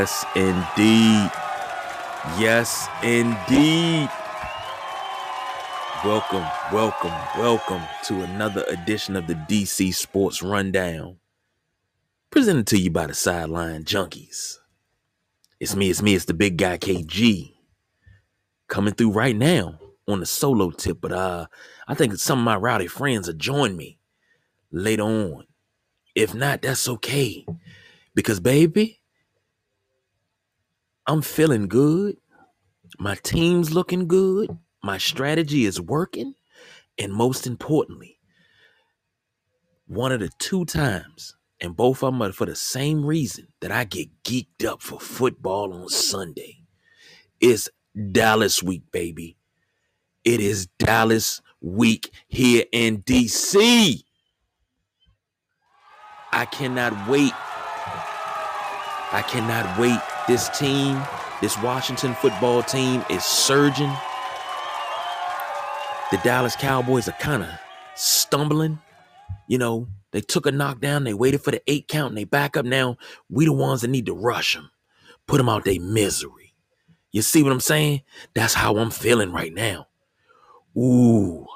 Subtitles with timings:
[0.00, 1.30] Yes, indeed.
[2.40, 4.08] Yes, indeed.
[6.02, 11.18] Welcome, welcome, welcome to another edition of the DC Sports Rundown.
[12.30, 14.56] Presented to you by the Sideline Junkies.
[15.60, 17.52] It's me, it's me, it's the big guy KG.
[18.68, 19.78] Coming through right now
[20.08, 21.46] on the solo tip, but uh
[21.86, 23.98] I think some of my rowdy friends will join me
[24.72, 25.44] later on.
[26.14, 27.44] If not, that's okay.
[28.14, 28.99] Because baby,
[31.10, 32.18] I'm feeling good.
[33.00, 34.56] My team's looking good.
[34.84, 36.34] My strategy is working.
[36.98, 38.20] And most importantly,
[39.88, 43.72] one of the two times, and both of them are for the same reason that
[43.72, 46.58] I get geeked up for football on Sunday.
[47.40, 47.68] is
[48.12, 49.36] Dallas week, baby.
[50.22, 54.04] It is Dallas week here in DC.
[56.30, 57.32] I cannot wait.
[59.12, 61.00] I cannot wait this team,
[61.40, 63.92] this Washington football team is surging.
[66.10, 67.50] The Dallas Cowboys are kind of
[67.94, 68.80] stumbling.
[69.48, 72.56] You know, they took a knockdown, they waited for the eight count, and they back
[72.56, 72.96] up now.
[73.28, 74.70] We the ones that need to rush them,
[75.26, 76.54] put them out their misery.
[77.12, 78.02] You see what I'm saying?
[78.34, 79.88] That's how I'm feeling right now.
[80.76, 81.46] Ooh,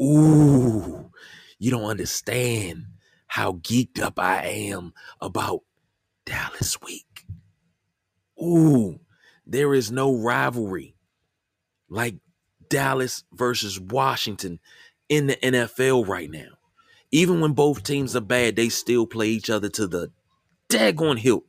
[0.00, 1.10] ooh,
[1.58, 2.86] you don't understand
[3.26, 5.60] how geeked up I am about
[6.26, 7.11] Dallas week.
[8.42, 8.98] Ooh,
[9.46, 10.96] there is no rivalry
[11.88, 12.16] like
[12.68, 14.58] Dallas versus Washington
[15.08, 16.48] in the NFL right now.
[17.10, 20.10] Even when both teams are bad, they still play each other to the
[20.70, 21.44] daggone hilt.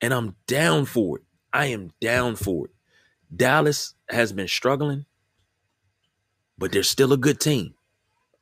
[0.00, 1.24] And I'm down for it.
[1.52, 2.72] I am down for it.
[3.34, 5.04] Dallas has been struggling,
[6.58, 7.74] but they're still a good team.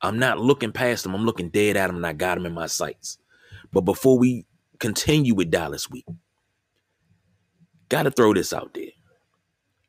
[0.01, 1.15] I'm not looking past them.
[1.15, 3.17] I'm looking dead at them, and I got them in my sights.
[3.71, 4.45] But before we
[4.79, 6.05] continue with Dallas week,
[7.89, 8.91] Got to throw this out there.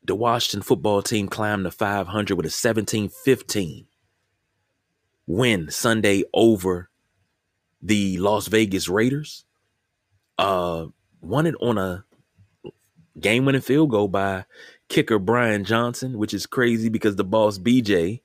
[0.04, 3.86] The Washington football team climbed to 500 with a 17 15
[5.26, 6.90] win Sunday over
[7.82, 9.44] the Las Vegas Raiders.
[10.38, 10.86] Uh,
[11.20, 12.04] won it on a
[13.18, 14.44] game winning field goal by
[14.88, 18.20] kicker Brian Johnson, which is crazy because the boss BJ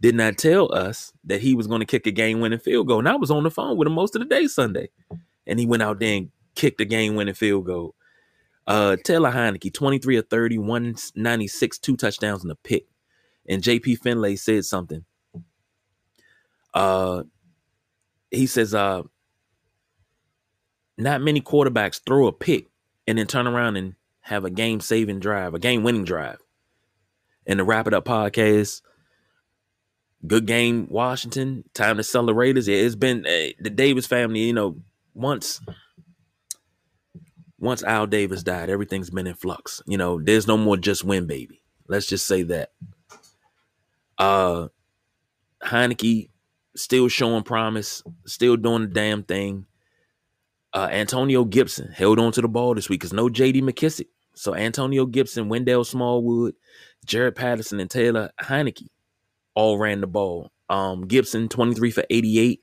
[0.00, 2.98] did not tell us that he was going to kick a game winning field goal.
[2.98, 4.90] And I was on the phone with him most of the day Sunday.
[5.46, 7.95] And he went out there and kicked a game winning field goal.
[8.66, 12.86] Uh, Taylor Heinicke, 23 of 30, 196, two touchdowns and a pick.
[13.48, 15.04] And JP Finlay said something.
[16.74, 17.22] Uh,
[18.30, 19.02] he says, uh,
[20.98, 22.66] not many quarterbacks throw a pick
[23.06, 26.38] and then turn around and have a game saving drive, a game winning drive.
[27.46, 28.82] And to wrap it up podcast,
[30.26, 31.64] good game, Washington.
[31.74, 32.66] Time to the Raiders.
[32.66, 34.76] It's been uh, the Davis family, you know,
[35.14, 35.60] once
[37.58, 39.82] once Al Davis died, everything's been in flux.
[39.86, 41.62] You know, there's no more just win, baby.
[41.88, 42.72] Let's just say that.
[44.18, 44.68] Uh
[45.62, 46.28] Heinicke
[46.74, 49.66] still showing promise, still doing the damn thing.
[50.72, 54.08] Uh Antonio Gibson held on to the ball this week because no JD McKissick.
[54.34, 56.54] So Antonio Gibson, Wendell Smallwood,
[57.06, 58.88] Jaret Patterson, and Taylor Heinicke
[59.54, 60.52] all ran the ball.
[60.68, 62.60] Um, Gibson 23 for 88,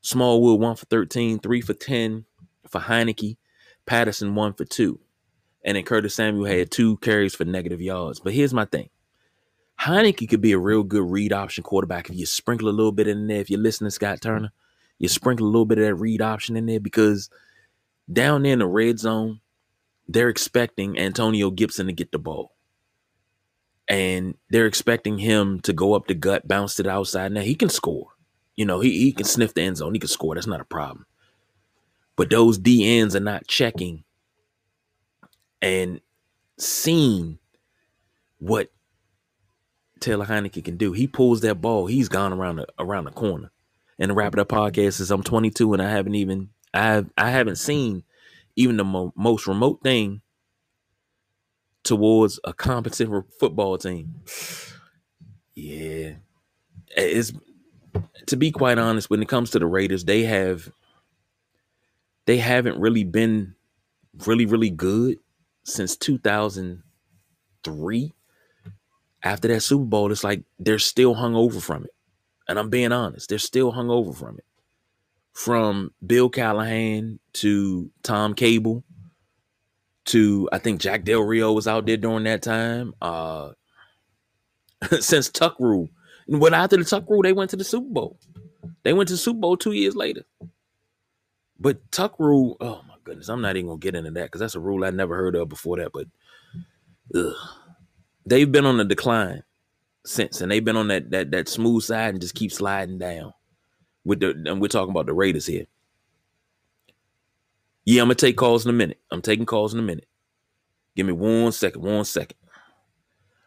[0.00, 2.24] Smallwood 1 for 13, 3 for 10
[2.68, 3.36] for Heinicke.
[3.86, 5.00] Patterson one for two.
[5.64, 8.20] And then Curtis Samuel had two carries for negative yards.
[8.20, 8.90] But here's my thing.
[9.80, 13.08] Heinicke could be a real good read option quarterback if you sprinkle a little bit
[13.08, 13.40] in there.
[13.40, 14.52] If you're listening Scott Turner,
[14.98, 17.30] you sprinkle a little bit of that read option in there because
[18.12, 19.40] down there in the red zone,
[20.08, 22.54] they're expecting Antonio Gibson to get the ball.
[23.88, 27.32] And they're expecting him to go up the gut, bounce to the outside.
[27.32, 28.08] Now he can score.
[28.54, 29.94] You know, he, he can sniff the end zone.
[29.94, 30.34] He can score.
[30.34, 31.06] That's not a problem.
[32.22, 34.04] But those DNs are not checking
[35.60, 36.00] and
[36.56, 37.40] seeing
[38.38, 38.70] what
[39.98, 40.92] Taylor Heinicke can do.
[40.92, 43.50] He pulls that ball, he's gone around the around the corner.
[43.98, 47.30] And the Wrap It Up podcast says I'm 22 and I haven't even I I
[47.30, 48.04] haven't seen
[48.54, 50.20] even the mo- most remote thing
[51.82, 54.22] towards a competent football team.
[55.56, 56.12] Yeah,
[56.96, 57.32] it's
[58.26, 59.10] to be quite honest.
[59.10, 60.70] When it comes to the Raiders, they have
[62.26, 63.54] they haven't really been
[64.26, 65.18] really, really good
[65.64, 68.14] since 2003.
[69.24, 71.94] After that Super Bowl, it's like they're still hung over from it.
[72.48, 74.44] And I'm being honest, they're still hung over from it.
[75.32, 78.82] From Bill Callahan to Tom Cable
[80.06, 82.94] to I think Jack Del Rio was out there during that time.
[83.00, 83.52] Uh
[85.00, 85.88] since Tuck Rule.
[86.28, 88.18] And when after the Tuck Rule, they went to the Super Bowl.
[88.82, 90.22] They went to the Super Bowl two years later.
[91.62, 94.56] But Tuck Rule, oh my goodness, I'm not even gonna get into that because that's
[94.56, 95.92] a rule I never heard of before that.
[95.92, 96.08] But
[97.14, 97.34] ugh.
[98.26, 99.44] they've been on the decline
[100.04, 103.32] since, and they've been on that that that smooth side and just keep sliding down.
[104.04, 105.66] With the and we're talking about the Raiders here.
[107.84, 108.98] Yeah, I'm gonna take calls in a minute.
[109.12, 110.08] I'm taking calls in a minute.
[110.96, 111.82] Give me one second.
[111.82, 112.38] One second.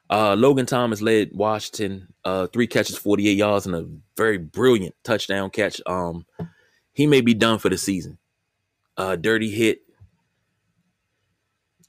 [0.09, 3.85] Uh, Logan Thomas led Washington uh, three catches, 48 yards, and a
[4.15, 5.81] very brilliant touchdown catch.
[5.85, 6.25] Um,
[6.95, 8.17] he may be done for the season.
[8.97, 9.81] Uh, dirty hit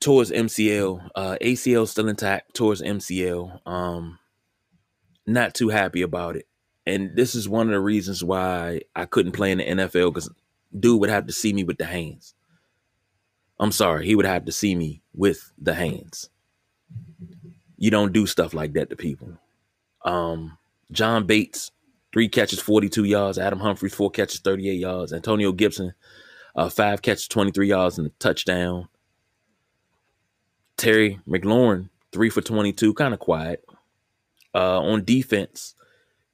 [0.00, 1.10] towards MCL.
[1.14, 3.60] Uh, ACL still intact towards MCL.
[3.64, 4.18] Um,
[5.24, 6.46] not too happy about it.
[6.86, 10.28] And this is one of the reasons why I couldn't play in the NFL because
[10.78, 12.34] dude would have to see me with the hands.
[13.60, 16.30] I'm sorry, he would have to see me with the hands.
[17.78, 19.38] You don't do stuff like that to people.
[20.04, 20.58] Um,
[20.90, 21.70] John Bates,
[22.12, 23.38] three catches, 42 yards.
[23.38, 25.12] Adam Humphries, four catches, 38 yards.
[25.12, 25.94] Antonio Gibson,
[26.54, 28.88] uh, five catches, 23 yards, and a touchdown.
[30.76, 33.64] Terry McLaurin, three for 22, kind of quiet.
[34.54, 35.74] Uh, on defense,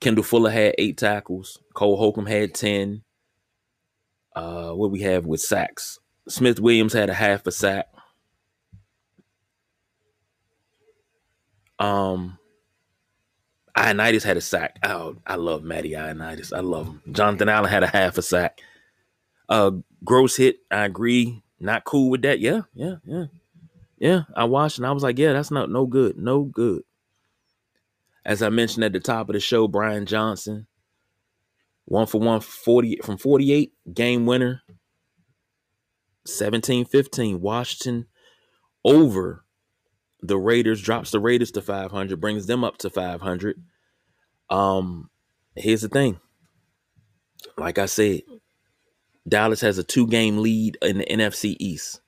[0.00, 1.58] Kendall Fuller had eight tackles.
[1.74, 3.02] Cole Holcomb had 10.
[4.34, 5.98] Uh, what we have with sacks?
[6.28, 7.86] Smith Williams had a half a sack.
[11.78, 12.38] Um,
[13.76, 14.78] Ioannidis had a sack.
[14.84, 16.56] Oh, I love Matty Ioannidis.
[16.56, 17.02] I love him.
[17.10, 18.60] Jonathan Allen had a half a sack.
[19.48, 19.72] Uh,
[20.04, 20.58] gross hit.
[20.70, 21.42] I agree.
[21.58, 22.40] Not cool with that.
[22.40, 23.24] Yeah, yeah, yeah,
[23.98, 24.22] yeah.
[24.34, 26.18] I watched and I was like, yeah, that's not no good.
[26.18, 26.82] No good.
[28.24, 30.66] As I mentioned at the top of the show, Brian Johnson,
[31.84, 34.62] one for one, 40 from 48, game winner.
[36.24, 37.40] 17 15.
[37.40, 38.06] Washington
[38.84, 39.41] over
[40.22, 43.62] the Raiders, drops the Raiders to 500, brings them up to 500.
[44.48, 45.10] Um,
[45.56, 46.20] here's the thing.
[47.56, 48.22] Like I said,
[49.28, 52.00] Dallas has a two game lead in the NFC East.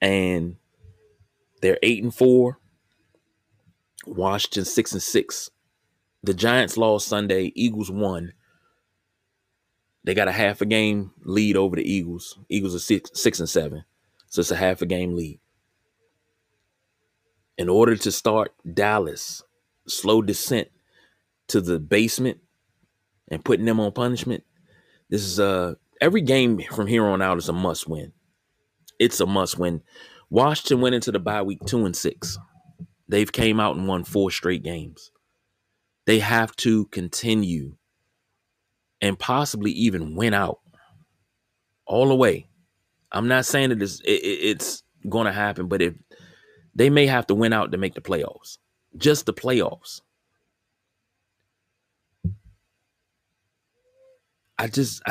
[0.00, 0.56] And
[1.60, 2.58] they're eight and four.
[4.04, 5.50] Washington six and six.
[6.22, 7.52] The Giants lost Sunday.
[7.54, 8.32] Eagles won.
[10.04, 12.38] They got a half a game lead over the Eagles.
[12.48, 13.84] Eagles are six six and seven.
[14.26, 15.38] So it's a half a game lead.
[17.62, 19.44] In order to start Dallas
[19.86, 20.66] slow descent
[21.46, 22.38] to the basement
[23.28, 24.42] and putting them on punishment,
[25.08, 28.14] this is uh every game from here on out is a must win.
[28.98, 29.82] It's a must win.
[30.28, 32.36] Washington went into the bye week two and six.
[33.06, 35.12] They've came out and won four straight games.
[36.04, 37.76] They have to continue
[39.00, 40.58] and possibly even win out
[41.86, 42.48] all the way.
[43.12, 45.94] I'm not saying that it's, it, it's going to happen, but if
[46.74, 48.58] they may have to win out to make the playoffs,
[48.96, 50.00] just the playoffs.
[54.58, 55.02] I just,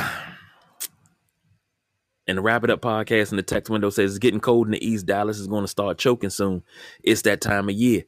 [2.27, 4.71] and the Wrap It Up podcast in the text window says it's getting cold in
[4.71, 5.05] the East.
[5.05, 6.63] Dallas is going to start choking soon.
[7.03, 8.03] It's that time of year.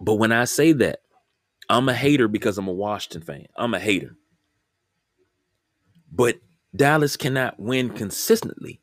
[0.00, 1.00] But when I say that,
[1.68, 3.46] I'm a hater because I'm a Washington fan.
[3.56, 4.14] I'm a hater.
[6.12, 6.36] But
[6.74, 8.80] Dallas cannot win consistently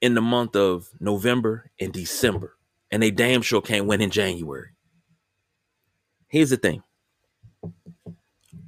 [0.00, 2.56] in the month of November and December.
[2.90, 4.70] And they damn sure can't win in January.
[6.28, 6.82] Here's the thing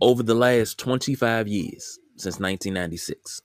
[0.01, 3.41] over the last 25 years, since 1996,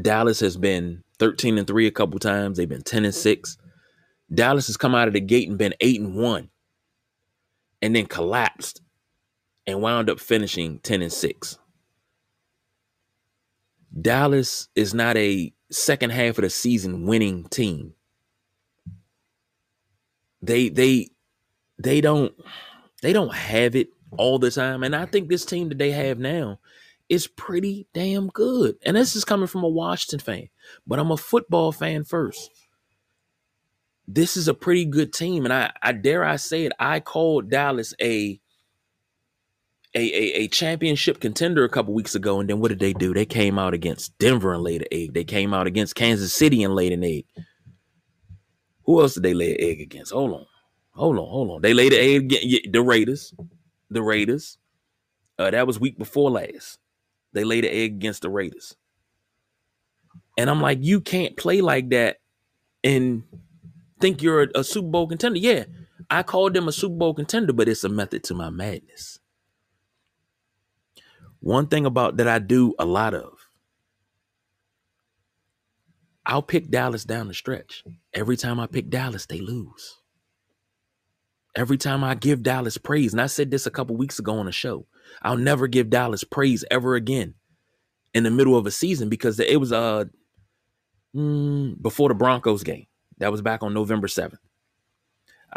[0.00, 2.58] Dallas has been 13 and 3 a couple times.
[2.58, 3.58] They've been 10 and 6.
[4.34, 6.50] Dallas has come out of the gate and been 8 and 1
[7.82, 8.82] and then collapsed
[9.66, 11.58] and wound up finishing 10 and 6.
[13.98, 17.94] Dallas is not a second half of the season winning team.
[20.42, 21.10] They they
[21.78, 22.32] they don't
[23.02, 24.82] they don't have it all the time.
[24.82, 26.60] And I think this team that they have now
[27.08, 28.76] is pretty damn good.
[28.84, 30.48] And this is coming from a Washington fan,
[30.86, 32.50] but I'm a football fan first.
[34.08, 35.44] This is a pretty good team.
[35.44, 38.40] And I, I dare I say it, I called Dallas a
[39.94, 43.14] a, a, a championship contender a couple weeks ago, and then what did they do?
[43.14, 45.14] They came out against Denver and laid an egg.
[45.14, 47.24] They came out against Kansas City and laid an egg.
[48.84, 50.12] Who else did they lay an egg against?
[50.12, 50.46] Hold on,
[50.90, 51.62] hold on, hold on.
[51.62, 53.34] They laid an egg against the Raiders.
[53.90, 54.58] The Raiders.
[55.38, 56.78] Uh, that was week before last.
[57.32, 58.76] They laid an egg against the Raiders.
[60.38, 62.18] And I'm like, you can't play like that
[62.84, 63.24] and
[64.00, 65.38] think you're a, a Super Bowl contender.
[65.38, 65.64] Yeah,
[66.10, 69.18] I called them a Super Bowl contender, but it's a method to my madness.
[71.46, 73.38] One thing about that I do a lot of,
[76.26, 77.84] I'll pick Dallas down the stretch.
[78.12, 79.98] Every time I pick Dallas, they lose.
[81.54, 84.48] Every time I give Dallas praise, and I said this a couple weeks ago on
[84.48, 84.88] a show,
[85.22, 87.34] I'll never give Dallas praise ever again
[88.12, 90.06] in the middle of a season because it was uh
[91.14, 92.86] mm, before the Broncos game.
[93.18, 94.38] That was back on November 7th.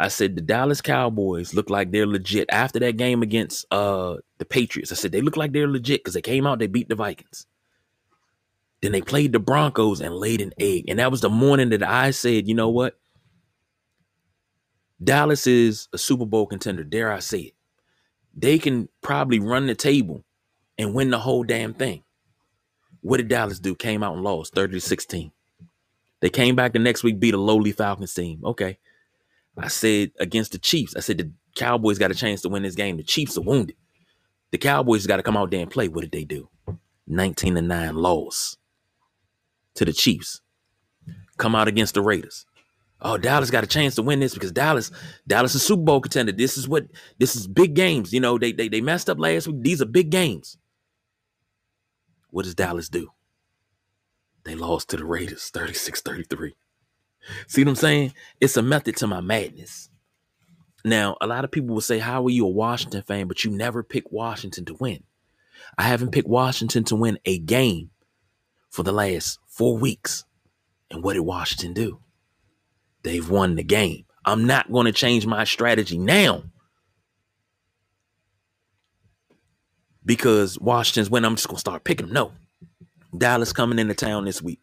[0.00, 4.46] I said the Dallas Cowboys look like they're legit after that game against uh the
[4.46, 4.90] Patriots.
[4.90, 7.46] I said they look like they're legit because they came out, they beat the Vikings.
[8.80, 10.86] Then they played the Broncos and laid an egg.
[10.88, 12.98] And that was the morning that I said, you know what?
[15.04, 16.82] Dallas is a Super Bowl contender.
[16.82, 17.54] Dare I say it?
[18.34, 20.24] They can probably run the table
[20.78, 22.04] and win the whole damn thing.
[23.02, 23.74] What did Dallas do?
[23.74, 25.30] Came out and lost 30 to 16.
[26.20, 28.40] They came back the next week, beat a lowly Falcons team.
[28.44, 28.78] Okay.
[29.60, 32.74] I said against the Chiefs, I said the Cowboys got a chance to win this
[32.74, 32.96] game.
[32.96, 33.76] The Chiefs are wounded.
[34.50, 35.88] The Cowboys got to come out there and play.
[35.88, 36.48] What did they do?
[37.06, 38.56] 19 to 9 loss
[39.74, 40.40] to the Chiefs.
[41.36, 42.46] Come out against the Raiders.
[43.02, 44.90] Oh, Dallas got a chance to win this because Dallas,
[45.26, 46.32] Dallas is Super Bowl contender.
[46.32, 46.86] This is what
[47.18, 48.12] this is big games.
[48.12, 49.62] You know, they they they messed up last week.
[49.62, 50.58] These are big games.
[52.28, 53.12] What does Dallas do?
[54.44, 56.52] They lost to the Raiders 36-33.
[57.46, 58.14] See what I'm saying?
[58.40, 59.90] It's a method to my madness.
[60.84, 63.50] Now, a lot of people will say, How are you a Washington fan, but you
[63.50, 65.04] never pick Washington to win?
[65.76, 67.90] I haven't picked Washington to win a game
[68.70, 70.24] for the last four weeks.
[70.90, 72.00] And what did Washington do?
[73.02, 74.04] They've won the game.
[74.24, 76.44] I'm not going to change my strategy now
[80.04, 82.14] because Washington's when I'm just going to start picking them.
[82.14, 82.32] No.
[83.16, 84.60] Dallas coming into town this week.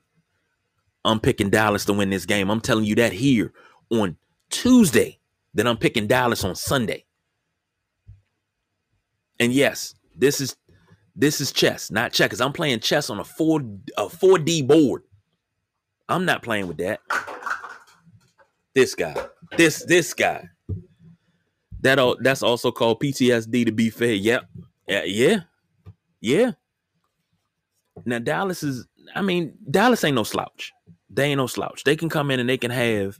[1.08, 2.50] I'm picking Dallas to win this game.
[2.50, 3.54] I'm telling you that here
[3.90, 4.18] on
[4.50, 5.20] Tuesday.
[5.54, 7.06] Then I'm picking Dallas on Sunday.
[9.40, 10.56] And yes, this is
[11.16, 12.42] this is chess, not checkers.
[12.42, 13.62] I'm playing chess on a four
[13.98, 15.04] a 4D board.
[16.10, 17.00] I'm not playing with that.
[18.76, 19.16] This guy.
[19.58, 20.50] This this guy.
[21.82, 24.14] That all that's also called PTSD to be fair.
[24.14, 24.50] Yep.
[24.88, 25.40] Yeah, yeah.
[26.20, 26.52] Yeah.
[28.06, 28.86] Now Dallas is
[29.16, 30.74] I mean, Dallas ain't no slouch.
[31.10, 31.84] They ain't no slouch.
[31.84, 33.20] They can come in and they can have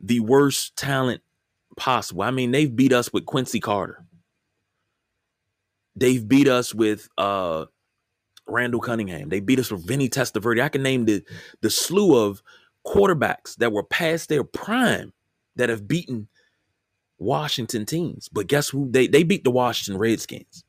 [0.00, 1.22] the worst talent
[1.76, 2.22] possible.
[2.22, 4.04] I mean, they've beat us with Quincy Carter.
[5.96, 7.66] They've beat us with uh
[8.46, 9.28] Randall Cunningham.
[9.28, 10.62] They beat us with Vinny Testaverde.
[10.62, 11.22] I can name the
[11.62, 12.42] the slew of
[12.86, 15.12] quarterbacks that were past their prime
[15.56, 16.28] that have beaten
[17.18, 18.28] Washington teams.
[18.28, 18.90] But guess who?
[18.90, 20.64] They they beat the Washington Redskins.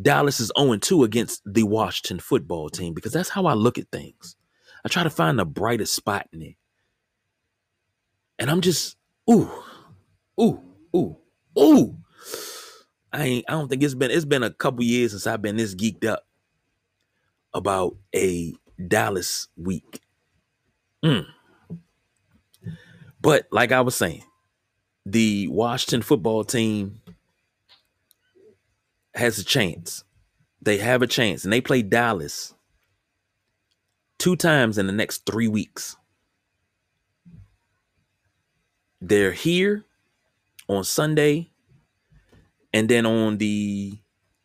[0.00, 4.36] Dallas is 0-2 against the Washington football team because that's how I look at things.
[4.84, 6.54] I try to find the brightest spot in it.
[8.38, 8.96] And I'm just,
[9.30, 9.50] ooh,
[10.40, 10.60] ooh,
[10.94, 11.16] ooh,
[11.58, 11.96] ooh.
[13.12, 15.56] I ain't, I don't think it's been it's been a couple years since I've been
[15.56, 16.26] this geeked up
[17.54, 18.54] about a
[18.86, 20.00] Dallas week.
[21.04, 21.26] Mm.
[23.20, 24.24] But like I was saying,
[25.06, 27.00] the Washington football team
[29.14, 30.04] has a chance.
[30.60, 32.54] They have a chance, and they play Dallas
[34.18, 35.96] two times in the next three weeks.
[39.00, 39.84] They're here
[40.68, 41.50] on Sunday,
[42.72, 43.98] and then on the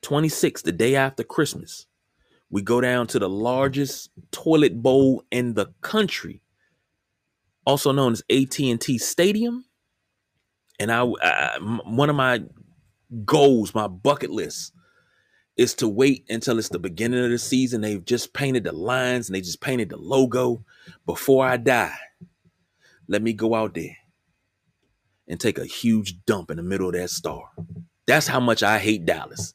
[0.03, 1.87] 26th, the day after Christmas,
[2.49, 6.41] we go down to the largest toilet bowl in the country
[7.65, 9.65] also known as AT&T Stadium.
[10.79, 12.43] And I, I one of my
[13.25, 14.73] goals, my bucket list
[15.55, 17.81] is to wait until it's the beginning of the season.
[17.81, 20.63] They've just painted the lines and they just painted the logo
[21.05, 21.95] before I die.
[23.07, 23.97] Let me go out there
[25.27, 27.49] and take a huge dump in the middle of that star.
[28.07, 29.53] That's how much I hate Dallas.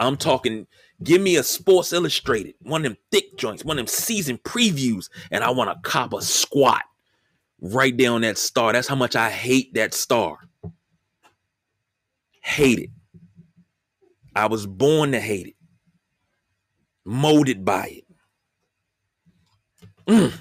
[0.00, 0.66] I'm talking,
[1.02, 5.08] give me a Sports Illustrated, one of them thick joints, one of them season previews,
[5.30, 6.82] and I want to cop a squat
[7.60, 8.72] right there on that star.
[8.72, 10.38] That's how much I hate that star.
[12.40, 12.90] Hate it.
[14.34, 15.54] I was born to hate it,
[17.04, 18.04] molded by it.
[20.06, 20.32] Mm.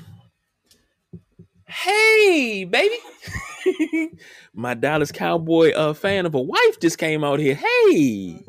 [1.67, 2.97] Hey, baby.
[4.53, 7.55] My Dallas Cowboy uh, fan of a wife just came out here.
[7.55, 8.39] Hey,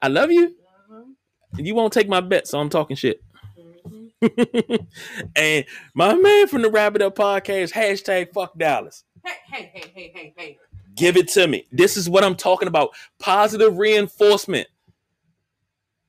[0.00, 0.54] I love you.
[0.90, 1.64] Mm-hmm.
[1.64, 3.22] You won't take my bet, so I'm talking shit.
[5.36, 5.64] and
[5.94, 9.04] my man from the Wrap It Up podcast, hashtag fuck Dallas.
[9.24, 10.58] Hey, hey, hey, hey, hey, hey.
[10.94, 11.66] Give it to me.
[11.72, 12.90] This is what I'm talking about.
[13.18, 14.68] Positive reinforcement.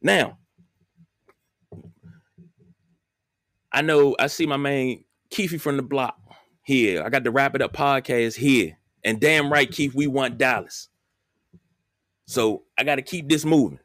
[0.02, 0.38] Now,
[3.72, 6.18] I know I see my man Keefe from the block
[6.64, 7.04] here.
[7.04, 8.78] I got the Wrap It Up podcast here.
[9.04, 10.90] And damn right, Keith, we want Dallas.
[12.26, 13.80] So I got to keep this moving.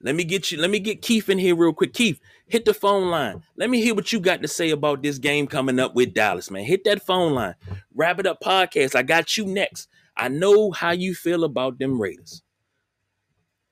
[0.00, 1.92] Let me get you, let me get Keith in here real quick.
[1.92, 3.42] Keith, hit the phone line.
[3.56, 6.50] Let me hear what you got to say about this game coming up with Dallas,
[6.50, 6.64] man.
[6.64, 7.56] Hit that phone line.
[7.94, 8.94] Wrap it up podcast.
[8.94, 9.88] I got you next.
[10.18, 12.42] I know how you feel about them Raiders.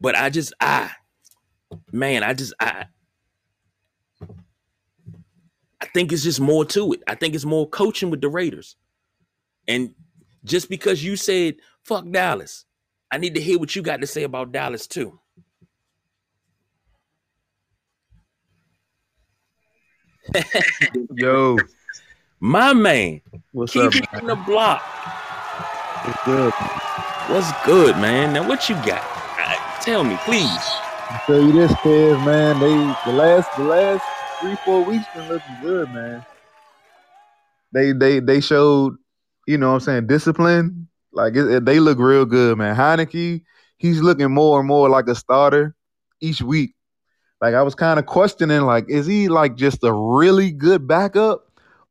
[0.00, 0.90] But I just I
[1.92, 2.86] man, I just I
[5.80, 7.02] I think it's just more to it.
[7.06, 8.76] I think it's more coaching with the Raiders.
[9.66, 9.94] And
[10.44, 12.64] just because you said fuck Dallas,
[13.10, 15.18] I need to hear what you got to say about Dallas too.
[21.14, 21.56] Yo,
[22.40, 23.20] My man,
[23.52, 23.94] what's keep up?
[23.94, 24.20] Man?
[24.20, 24.82] in the block.
[26.06, 26.52] What's good?
[27.28, 28.32] What's good, man?
[28.32, 29.02] Now what you got?
[29.38, 30.46] Uh, tell me, please.
[30.48, 32.60] I tell you this, Kev, man.
[32.60, 34.04] They the last the last
[34.40, 36.24] three four weeks been looking good, man.
[37.72, 38.94] They they they showed,
[39.48, 40.88] you know, what I'm saying discipline.
[41.12, 42.76] Like it, it- they look real good, man.
[42.76, 43.42] Heinicke,
[43.78, 45.74] he's looking more and more like a starter
[46.20, 46.74] each week.
[47.40, 51.45] Like I was kind of questioning, like, is he like just a really good backup,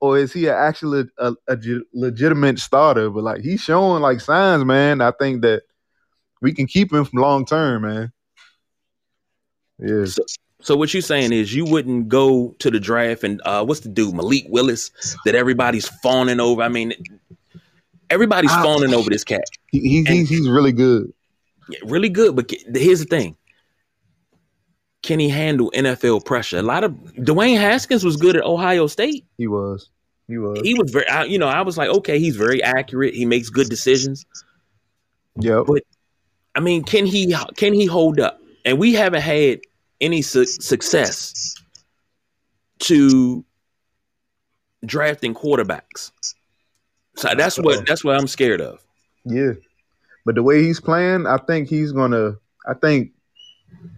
[0.06, 1.58] or is he actually a, a
[1.94, 3.10] legitimate starter?
[3.10, 5.02] But like he's showing like signs, man.
[5.02, 5.64] I think that
[6.42, 8.12] we can keep him from long term, man.
[9.80, 10.06] Yeah.
[10.06, 10.24] So,
[10.62, 13.90] so what you're saying is you wouldn't go to the draft and uh what's the
[13.90, 14.92] dude Malik Willis
[15.26, 16.62] that everybody's fawning over.
[16.62, 16.94] I mean,
[18.10, 18.64] everybody's Ah.
[18.64, 19.44] fawning over this cat.
[19.72, 21.12] He, he, he's he's really good.
[21.70, 23.36] Yeah, really good, but here's the thing:
[25.02, 26.58] can he handle NFL pressure?
[26.60, 29.26] A lot of Dwayne Haskins was good at Ohio State.
[29.38, 29.90] He was.
[30.28, 30.60] He was.
[30.64, 33.14] He was very, I, you know, I was like, okay, he's very accurate.
[33.14, 34.26] He makes good decisions.
[35.40, 35.64] Yeah.
[35.66, 35.84] but-
[36.58, 38.40] I mean, can he can he hold up?
[38.64, 39.60] And we haven't had
[40.00, 41.54] any su- success
[42.80, 43.44] to
[44.86, 46.12] drafting quarterbacks.
[47.18, 48.80] So that's what that's what I'm scared of.
[49.26, 49.52] Yeah.
[50.26, 52.36] But the way he's playing, I think he's gonna.
[52.66, 53.12] I think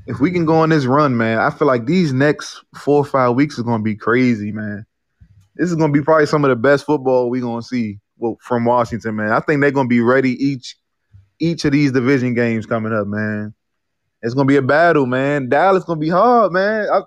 [0.08, 3.06] if we can go on this run, man, I feel like these next four or
[3.06, 4.86] five weeks is gonna be crazy, man.
[5.58, 8.66] This is gonna be probably some of the best football we're gonna see well, from
[8.66, 9.32] Washington, man.
[9.32, 10.78] I think they're gonna be ready each
[11.40, 13.54] each of these division games coming up, man.
[14.22, 15.50] It's gonna be a battle, man.
[15.50, 16.88] Dallas gonna be hard, man.
[16.92, 17.02] I,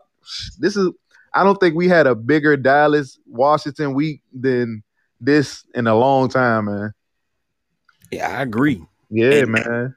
[0.59, 0.91] this is.
[1.33, 4.83] I don't think we had a bigger Dallas Washington week than
[5.21, 6.93] this in a long time, man.
[8.11, 8.85] Yeah, I agree.
[9.11, 9.97] Yeah, And- man.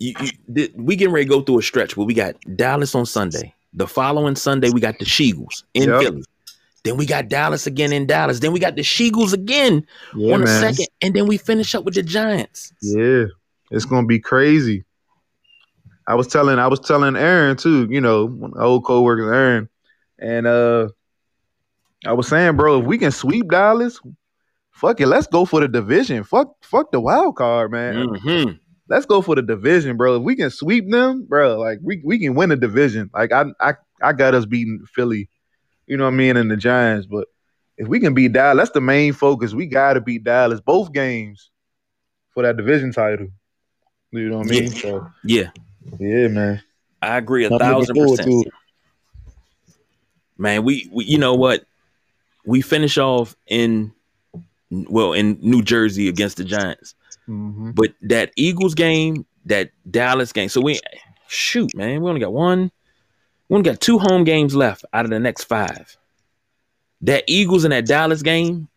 [0.00, 0.14] You,
[0.46, 3.52] you, we getting ready to go through a stretch where we got Dallas on Sunday.
[3.72, 6.00] The following Sunday, we got the Sheagles in Yep.
[6.00, 6.24] Philly.
[6.84, 8.40] Then we got Dallas again in Dallas.
[8.40, 10.62] Then we got the Sheagles again Yeah, on the man.
[10.62, 12.72] second, and then we finish up with the Giants.
[12.82, 13.24] Yeah,
[13.70, 14.84] it's gonna be crazy.
[16.06, 17.86] I was telling, I was telling Aaron too.
[17.90, 19.68] You know, one of my old coworkers, Aaron,
[20.18, 20.88] and uh,
[22.06, 24.00] I was saying, bro, if we can sweep Dallas,
[24.70, 26.22] fuck it, let's go for the division.
[26.24, 28.06] Fuck, fuck the wild card, man.
[28.24, 28.52] hmm
[28.88, 30.16] Let's go for the division, bro.
[30.16, 33.10] If we can sweep them, bro, like we we can win the division.
[33.12, 35.28] Like I I I got us beating Philly,
[35.88, 37.06] you know what I mean, and the Giants.
[37.06, 37.26] But
[37.76, 39.54] if we can beat Dallas, that's the main focus.
[39.54, 41.50] We got to beat Dallas both games
[42.34, 43.28] for that division title.
[44.12, 44.72] You know what I mean?
[44.72, 44.78] Yeah.
[44.80, 45.50] So Yeah,
[45.98, 46.62] yeah, man.
[47.02, 48.46] I agree a I'm thousand percent.
[50.36, 51.64] man we, we you know what
[52.44, 53.92] we finish off in
[54.70, 56.94] well in new jersey against the giants
[57.28, 57.74] Mhm.
[57.74, 60.80] but that eagles game that dallas game so we
[61.28, 62.70] shoot man we only got one
[63.48, 65.96] we only got two home games left out of the next five
[67.02, 68.68] that eagles and that dallas game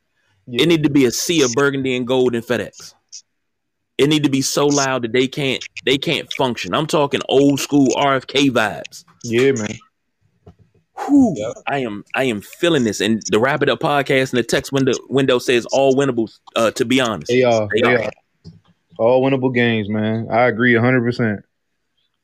[0.48, 0.64] Yeah.
[0.64, 2.94] it need to be a sea of burgundy and gold in fedex
[3.98, 7.60] it need to be so loud that they can't they can't function i'm talking old
[7.60, 9.78] school rfk vibes Yeah, man.
[11.08, 11.54] Whew, Yep.
[11.68, 13.02] I am I am feeling this.
[13.02, 16.32] And the wrap it up podcast and the text window window says all winnable.
[16.56, 17.68] Uh, to be honest, They are.
[17.74, 18.04] They They, are.
[18.04, 18.12] are.
[19.00, 20.28] All winnable games, man.
[20.30, 21.44] I agree hundred percent.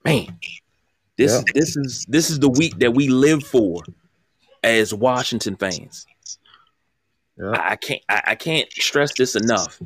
[0.06, 0.28] man,
[1.18, 1.40] this Yeah.
[1.40, 3.84] is this is this is the week that we live for
[4.64, 6.06] as Washington fans.
[7.38, 7.52] Yeah.
[7.52, 9.80] I, I can't I, I can't stress this enough.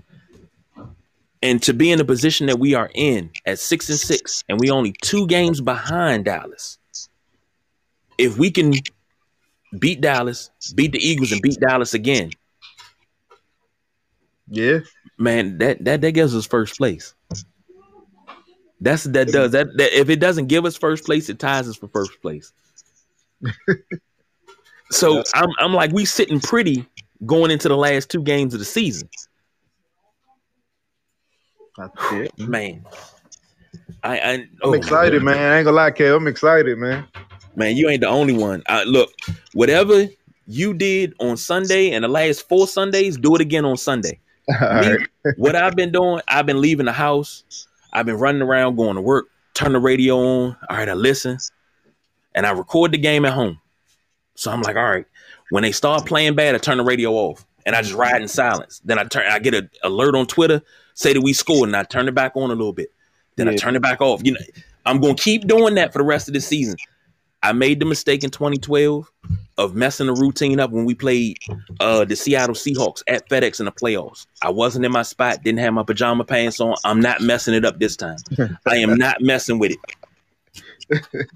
[1.44, 4.60] And to be in the position that we are in at six and six, and
[4.60, 6.78] we only two games behind Dallas.
[8.20, 8.74] If we can
[9.80, 12.30] beat Dallas, beat the Eagles, and beat Dallas again,
[14.48, 14.80] Yeah.
[15.17, 17.15] man, that that that gives us first place.
[18.82, 21.78] That's that does that, that if it doesn't give us first place, it ties us
[21.78, 22.52] for first place.
[24.91, 26.88] so I'm I'm like we sitting pretty
[27.26, 29.08] going into the last two games of the season.
[32.38, 32.84] Man.
[34.04, 35.38] I, I I'm oh excited, man.
[35.38, 36.17] I ain't gonna lie, Kev.
[36.17, 37.08] I'm excited, man.
[37.56, 38.63] Man, you ain't the only one.
[38.67, 39.12] Uh, look,
[39.54, 40.08] whatever
[40.48, 44.20] you did on Sunday and the last four Sundays, do it again on Sunday.
[44.48, 45.00] Me, right.
[45.38, 47.67] what I've been doing, I've been leaving the house.
[47.93, 50.58] I've been running around, going to work, turn the radio on.
[50.69, 51.38] All right, I listen,
[52.34, 53.60] and I record the game at home.
[54.36, 55.06] So I'm like, all right,
[55.49, 58.27] when they start playing bad, I turn the radio off, and I just ride in
[58.27, 58.82] silence.
[58.86, 60.62] Then I turn, I get an alert on Twitter,
[60.93, 62.91] say that we scored, and I turn it back on a little bit.
[63.36, 64.21] Then I turn it back off.
[64.23, 64.39] You know,
[64.86, 66.77] I'm gonna keep doing that for the rest of the season.
[67.43, 69.12] I made the mistake in 2012
[69.58, 71.38] of messing the routine up when we played
[71.80, 74.25] uh, the Seattle Seahawks at FedEx in the playoffs.
[74.41, 76.75] I wasn't in my spot, didn't have my pajama pants on.
[76.84, 78.17] I'm not messing it up this time.
[78.67, 79.80] I am not messing with it.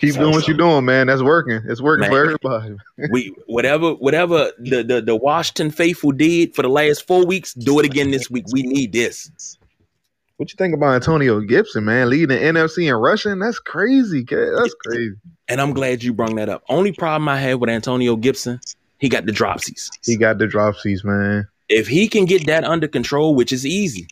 [0.00, 1.08] Keep doing what you're doing, man.
[1.08, 1.60] That's working.
[1.66, 2.10] It's working Man.
[2.10, 2.76] for everybody.
[3.10, 7.78] We whatever whatever the, the the Washington faithful did for the last four weeks, do
[7.80, 8.46] it again this week.
[8.50, 9.58] We need this.
[10.40, 12.08] What you think about Antonio Gibson, man?
[12.08, 13.40] Leading the NFC in rushing?
[13.40, 14.48] That's crazy, kid.
[14.56, 15.12] That's crazy.
[15.48, 16.62] And I'm glad you brought that up.
[16.70, 18.58] Only problem I had with Antonio Gibson,
[18.96, 19.90] he got the dropsies.
[20.02, 21.46] He got the dropsies, man.
[21.68, 24.08] if he can get that under control, which is easy,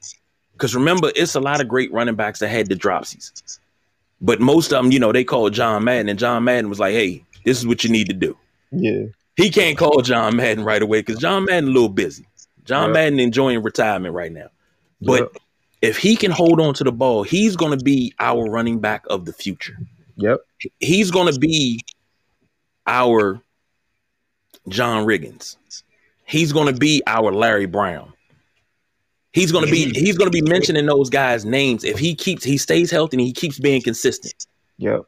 [0.53, 3.59] because remember, it's a lot of great running backs that had the dropsies,
[4.21, 6.93] but most of them, you know, they called John Madden, and John Madden was like,
[6.93, 8.37] "Hey, this is what you need to do."
[8.71, 9.05] Yeah.
[9.37, 12.27] He can't call John Madden right away because John Madden a little busy.
[12.67, 12.93] John Yeah.
[12.95, 14.49] Madden enjoying retirement right now,
[15.01, 15.43] but Yep.
[15.83, 19.05] If he can hold on to the ball, he's going to be our running back
[19.09, 19.77] of the future.
[20.17, 20.41] Yep.
[20.81, 21.85] He's going to be
[22.87, 23.41] our
[24.69, 25.57] John Riggins.
[26.25, 28.13] He's going to be our Larry Brown.
[29.33, 32.43] He's going to be he's going to be mentioning those guys' names if he keeps
[32.43, 34.35] he stays healthy and he keeps being consistent.
[34.79, 35.03] Yep.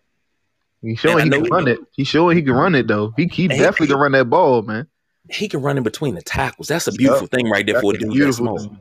[0.83, 1.81] He's showing he can run it.
[1.93, 3.13] He's showing he can run it though.
[3.17, 4.87] He he And he- definitely can run that ball, man.
[5.29, 6.69] He can run in between the tackles.
[6.69, 8.77] That's a beautiful thing right there That's for a dude beautiful small.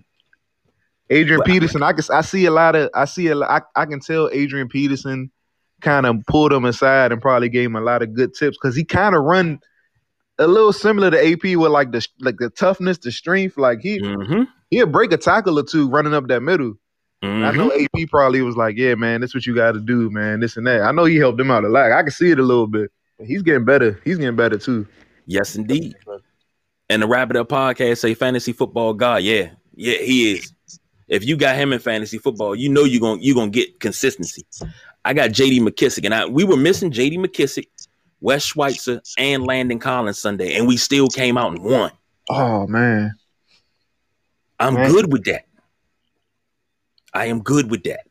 [1.10, 3.86] Adrian But- Peterson, I can I see a lot of I see a I, I
[3.86, 5.32] can tell Adrian Peterson
[5.82, 8.76] kind of pulled him aside and probably gave him a lot of good tips because
[8.76, 9.60] he kind of run
[10.38, 13.58] a little similar to AP with like the like the toughness, the strength.
[13.58, 14.44] Like he Mm-hmm.
[14.70, 16.74] he'll break a tackle or two running up that middle.
[17.22, 20.10] And I know AP probably was like, yeah, man, this what you got to do,
[20.10, 20.82] man, this and that.
[20.84, 21.92] I know he helped him out a lot.
[21.92, 22.92] I can see it a little bit.
[23.26, 24.00] He's getting better.
[24.06, 24.88] He's getting better too.
[25.26, 25.96] Yes, indeed.
[26.90, 29.24] And the Wrap It Up podcast say fantasy football god.
[29.24, 30.54] Yeah, yeah, he is.
[31.10, 34.46] If you got him in fantasy football, you know you're gonna you're gonna get consistency.
[35.04, 37.68] I got JD McKissick, and I we were missing JD McKissick,
[38.22, 41.92] Wes Schweitzer, and Landon Collins Sunday, and we still came out and won.
[42.30, 43.16] Oh man.
[44.60, 44.92] I'm Right.
[44.92, 45.46] good with that.
[47.14, 48.02] I am good with that.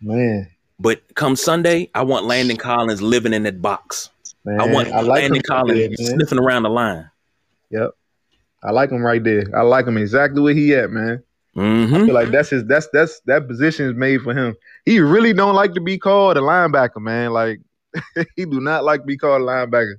[0.00, 0.48] Man.
[0.78, 4.10] But come Sunday, I want Landon Collins living in that box.
[4.44, 4.60] Man.
[4.60, 7.10] I want I like Landon Collins there, sniffing around the line.
[7.70, 7.90] Yep.
[8.64, 9.44] I like him right there.
[9.56, 11.22] I like him exactly where he at, man.
[11.92, 14.54] I hmm feel like that's his that's that's that position is made for him.
[14.84, 17.32] He really don't like to be called a linebacker, man.
[17.32, 17.60] Like
[18.36, 19.96] he do not like to be called a linebacker.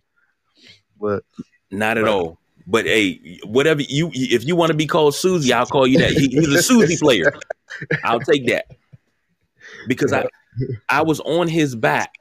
[1.00, 1.24] But
[1.72, 2.08] Not at Right.
[2.08, 2.39] all.
[2.66, 6.12] But hey, whatever you if you want to be called Susie, I'll call you that.
[6.12, 7.34] He, he's a Susie player.
[8.04, 8.66] I'll take that
[9.88, 10.26] because I
[10.89, 12.12] I was on his back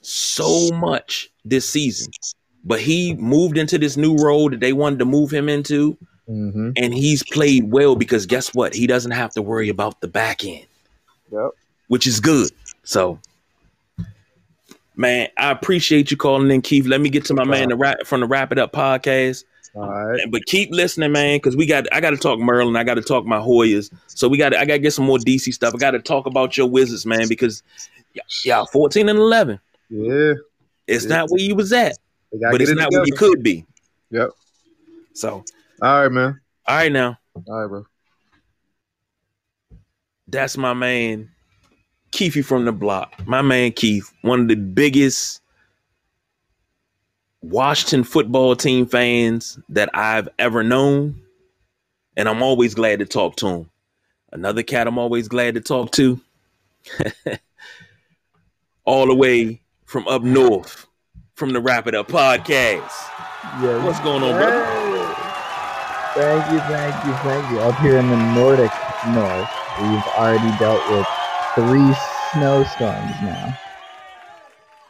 [0.00, 2.14] so much this season,
[2.64, 5.98] but he moved into this new role that they wanted to move him into,
[6.32, 6.72] mhm.
[6.76, 8.74] and he's played well because guess what?
[8.74, 10.66] He doesn't have to worry about the back end,
[11.30, 11.50] Yep.
[11.88, 12.50] which is good.
[12.84, 13.18] So.
[14.94, 16.86] Man, I appreciate you calling in, Keith.
[16.86, 19.44] Let me get to my man the rap, from the Wrap It Up podcast.
[19.74, 20.20] All right.
[20.30, 22.76] But keep listening, man, because we got I got to talk Merlin.
[22.76, 23.90] I got to talk my Hoyas.
[24.06, 25.74] So we got I got to get some more DC stuff.
[25.74, 27.62] I got to talk about your Wizards, man, because
[28.14, 29.58] y- y'all 14 and 11.
[29.88, 30.34] Yeah.
[30.86, 31.16] It's Yeah.
[31.16, 31.96] not where you was at,
[32.50, 33.64] but it's it not where you could be.
[34.10, 34.28] Yep.
[35.14, 35.42] So
[35.82, 36.40] All right, man.
[36.68, 37.18] all right, now
[37.48, 37.84] All right, bro.
[40.28, 41.28] that's my man
[42.12, 43.14] Keefy from the block.
[43.26, 45.40] My man Keith, one of the biggest
[47.40, 51.20] Washington football team fans that I've ever known.
[52.16, 53.70] And I'm always glad to talk to him.
[54.30, 56.20] Another cat I'm always glad to talk to.
[58.84, 60.86] All the way from up north,
[61.34, 62.90] from the Wrap It Up podcast.
[63.62, 63.82] Yeah.
[63.84, 64.81] What's going on, brother?
[66.14, 67.60] Thank you, thank you, thank you.
[67.62, 68.72] Up here in the Nordic
[69.02, 69.48] North,
[69.80, 71.06] we've already dealt with
[71.54, 73.58] three snowstorms now.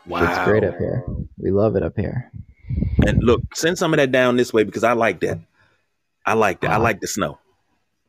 [0.05, 0.25] Wow.
[0.25, 1.05] It's great up here.
[1.39, 2.33] We love it up here.
[3.07, 5.39] And look, send some of that down this way because I like that.
[6.27, 6.73] I like that.
[6.73, 7.39] I like the snow.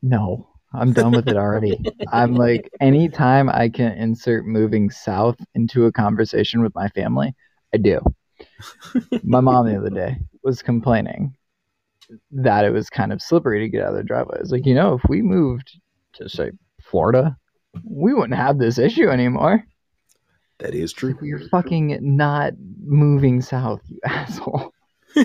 [0.01, 1.79] No, I'm done with it already.
[2.11, 7.35] I'm like, anytime I can insert moving south into a conversation with my family,
[7.73, 8.01] I do.
[9.23, 11.35] my mom the other day was complaining
[12.31, 14.37] that it was kind of slippery to get out of the driveway.
[14.37, 15.79] I was like, you know, if we moved
[16.13, 17.35] to say Florida,
[17.83, 19.63] we wouldn't have this issue anymore.
[20.59, 21.17] That is true.
[21.21, 22.53] You're fucking not
[22.85, 24.71] moving south, you asshole.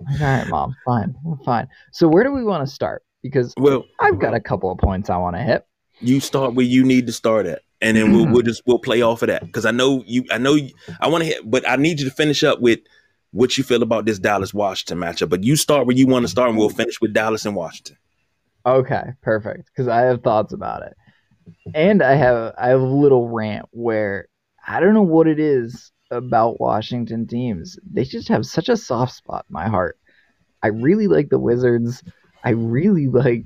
[0.00, 1.14] Like, All right, mom, fine,
[1.46, 1.66] fine.
[1.92, 3.02] So where do we want to start?
[3.22, 5.64] Because Well, I've got a couple of points I want to hit.
[6.00, 9.00] you start where you need to start at, and then we'll we'll just we'll play
[9.00, 10.24] off of that because I know you.
[10.30, 12.80] I know you, I want to hit, but I need you to finish up with
[13.34, 15.28] what you feel about this Dallas Washington matchup.
[15.28, 16.76] But you start where you want to start, and we'll mm-hmm.
[16.76, 17.98] finish with Dallas and Washington.
[18.64, 19.66] Okay, perfect.
[19.66, 20.96] Because I have thoughts about it,
[21.74, 24.28] and I have I have a little rant where
[24.66, 27.78] I don't know what it is about Washington teams.
[27.90, 29.98] They just have such a soft spot in my heart.
[30.62, 32.02] I really like the Wizards.
[32.44, 33.44] I really like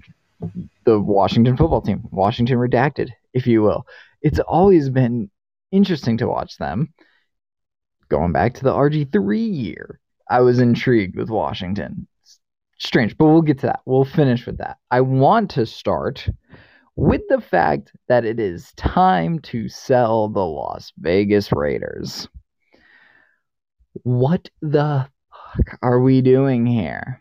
[0.84, 3.86] the Washington football team, Washington redacted, if you will.
[4.22, 5.30] It's always been
[5.72, 6.92] interesting to watch them.
[8.08, 12.06] Going back to the RG3 year, I was intrigued with Washington.
[12.78, 13.80] Strange, but we'll get to that.
[13.86, 14.78] We'll finish with that.
[14.90, 16.28] I want to start
[16.96, 22.28] with the fact that it is time to sell the Las Vegas Raiders.
[24.04, 27.20] What the fuck are we doing here?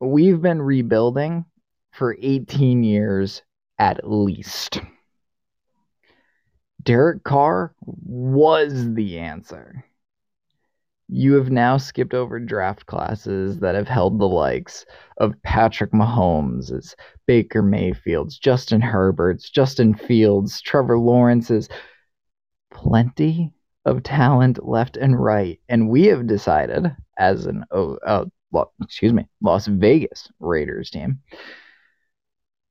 [0.00, 1.44] We've been rebuilding
[1.92, 3.42] for 18 years
[3.78, 4.80] at least.
[6.86, 9.84] Derek Carr was the answer.
[11.08, 14.86] You have now skipped over draft classes that have held the likes
[15.18, 16.94] of Patrick Mahomes,
[17.26, 21.68] Baker Mayfield's, Justin Herbert's, Justin Fields, Trevor Lawrence's.
[22.72, 23.52] Plenty
[23.84, 25.58] of talent left and right.
[25.68, 28.26] And we have decided, as an, oh, uh,
[28.80, 31.18] excuse me, Las Vegas Raiders team,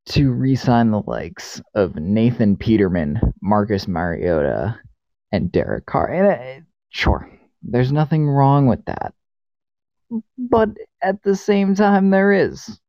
[0.07, 4.79] to re-sign the likes of Nathan Peterman, Marcus Mariota,
[5.31, 6.07] and Derek Carr.
[6.07, 7.29] And uh, sure,
[7.63, 9.13] there's nothing wrong with that.
[10.37, 10.69] But
[11.01, 12.79] at the same time, there is.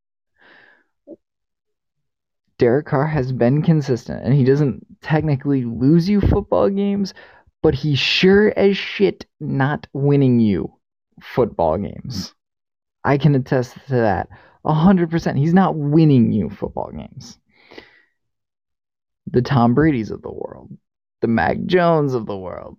[2.58, 7.12] Derek Carr has been consistent, and he doesn't technically lose you football games,
[7.62, 10.72] but he's sure as shit not winning you
[11.22, 12.34] football games.
[13.04, 14.28] I can attest to that
[14.66, 15.38] 100%.
[15.38, 17.38] He's not winning you football games.
[19.28, 20.70] The Tom Brady's of the world,
[21.20, 22.78] the Mac Jones of the world,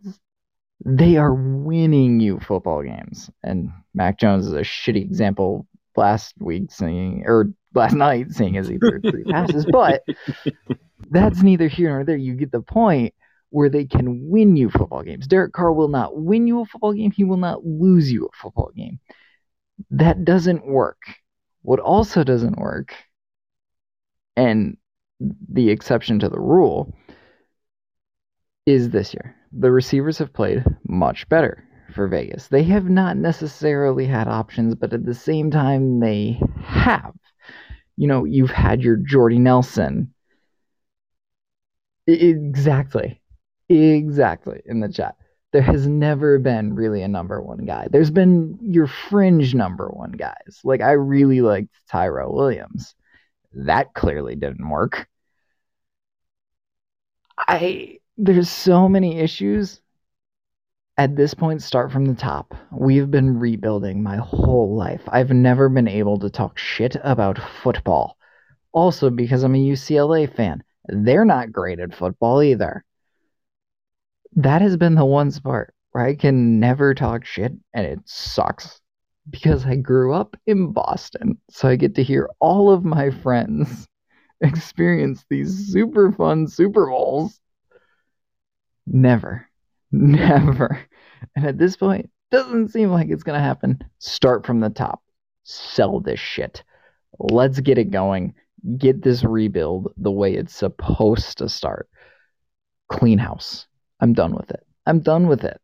[0.86, 3.30] they are winning you football games.
[3.44, 8.68] And Mac Jones is a shitty example last week seeing, or last night seeing as
[8.68, 10.04] he threw three passes, but
[11.10, 12.18] that's neither here nor there.
[12.18, 13.14] You get the point
[13.50, 15.28] where they can win you football games.
[15.28, 17.12] Derek Carr will not win you a football game.
[17.12, 19.00] He will not lose you a football game.
[19.92, 21.00] That doesn't work.
[21.62, 22.94] What also doesn't work,
[24.36, 24.78] and
[25.20, 26.96] the exception to the rule,
[28.66, 29.36] is this year.
[29.52, 32.48] The receivers have played much better for Vegas.
[32.48, 37.14] They have not necessarily had options, but at the same time, they have.
[37.96, 40.14] You know, you've had your Jordy Nelson.
[42.06, 43.22] Exactly.
[43.70, 44.62] Exactly.
[44.66, 45.16] In the chat.
[45.58, 47.88] There has never been really a number one guy.
[47.90, 50.62] There's been your fringe number one guys.
[50.64, 52.94] Like, I really liked Tyrell Williams.
[53.54, 55.08] That clearly didn't work.
[57.40, 59.82] I there's so many issues
[60.96, 65.70] at this point start from the top we've been rebuilding my whole life i've never
[65.70, 68.18] been able to talk shit about football
[68.74, 72.84] also because i'm a ucla fan they're not great at football either
[74.38, 78.80] that has been the one sport where i can never talk shit and it sucks
[79.30, 83.86] because i grew up in boston so i get to hear all of my friends
[84.42, 87.40] experience these super fun super bowls
[88.88, 89.48] Never.
[89.92, 90.80] Never.
[91.36, 93.80] And at this point, doesn't seem like it's going to happen.
[94.00, 95.02] Start from the top.
[95.44, 96.64] Sell this shit.
[97.20, 98.34] Let's get it going.
[98.78, 101.90] Get this rebuild the way it's supposed to start.
[102.90, 103.68] Clean house.
[104.00, 104.66] I'm done with it.
[104.86, 105.60] I'm done with it.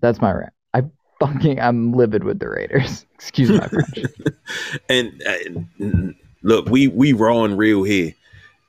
[0.00, 0.52] That's my rant.
[0.74, 0.84] I
[1.20, 3.06] fucking I'm livid with the Raiders.
[3.14, 4.04] Excuse my French.
[4.88, 8.14] and uh, look, we we raw and real here.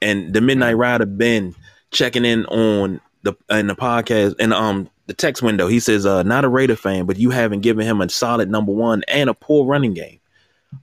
[0.02, 1.56] And the Midnight Rider Ben
[1.92, 5.68] checking in on the in the podcast and um the text window.
[5.68, 8.72] He says, uh, not a Raider fan, but you haven't given him a solid number
[8.72, 10.20] one and a poor running game.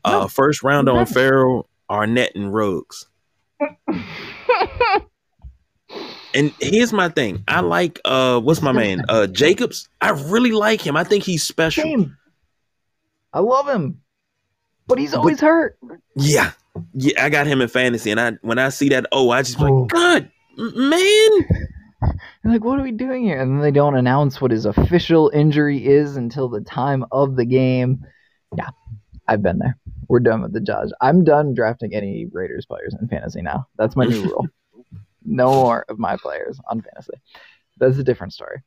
[0.04, 3.06] Uh, no, first round on Ferrell, Arnette, and Ruggs.
[6.34, 7.44] and here's my thing.
[7.48, 9.04] I like uh what's my man?
[9.08, 9.88] Uh Jacobs.
[10.00, 10.96] I really like him.
[10.96, 11.84] I think he's special.
[11.84, 12.16] Same.
[13.32, 14.00] I love him.
[14.86, 15.78] But he's always but, hurt.
[16.16, 16.52] Yeah.
[16.94, 19.60] Yeah, I got him in fantasy and I when I see that oh, I just
[19.60, 19.64] oh.
[19.64, 21.68] like God, man.
[22.44, 23.40] like, what are we doing here?
[23.40, 27.44] And then they don't announce what his official injury is until the time of the
[27.44, 28.04] game.
[28.56, 28.70] Yeah,
[29.28, 29.78] I've been there.
[30.08, 30.90] We're done with the judge.
[31.00, 33.66] I'm done drafting any Raiders players in fantasy now.
[33.76, 34.46] That's my new rule.
[35.24, 37.20] No more of my players on fantasy.
[37.78, 38.62] That's a different story.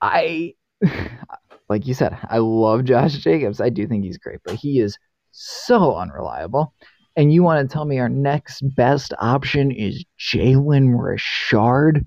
[0.00, 0.54] I,
[1.68, 3.60] like you said, I love Josh Jacobs.
[3.60, 4.98] I do think he's great, but he is
[5.32, 6.74] so unreliable
[7.16, 12.06] and you want to tell me our next best option is Jalen Richard?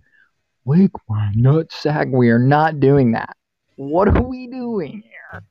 [0.65, 2.11] Wake my nutsack.
[2.11, 3.35] We are not doing that.
[3.75, 5.43] What are we doing here?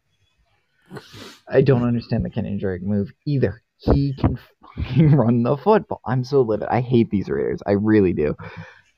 [1.48, 3.62] I don't understand the Kenny Drake move either.
[3.76, 4.38] He can
[4.76, 6.00] fucking run the football.
[6.04, 6.68] I'm so livid.
[6.68, 7.60] I hate these Raiders.
[7.66, 8.36] I really do.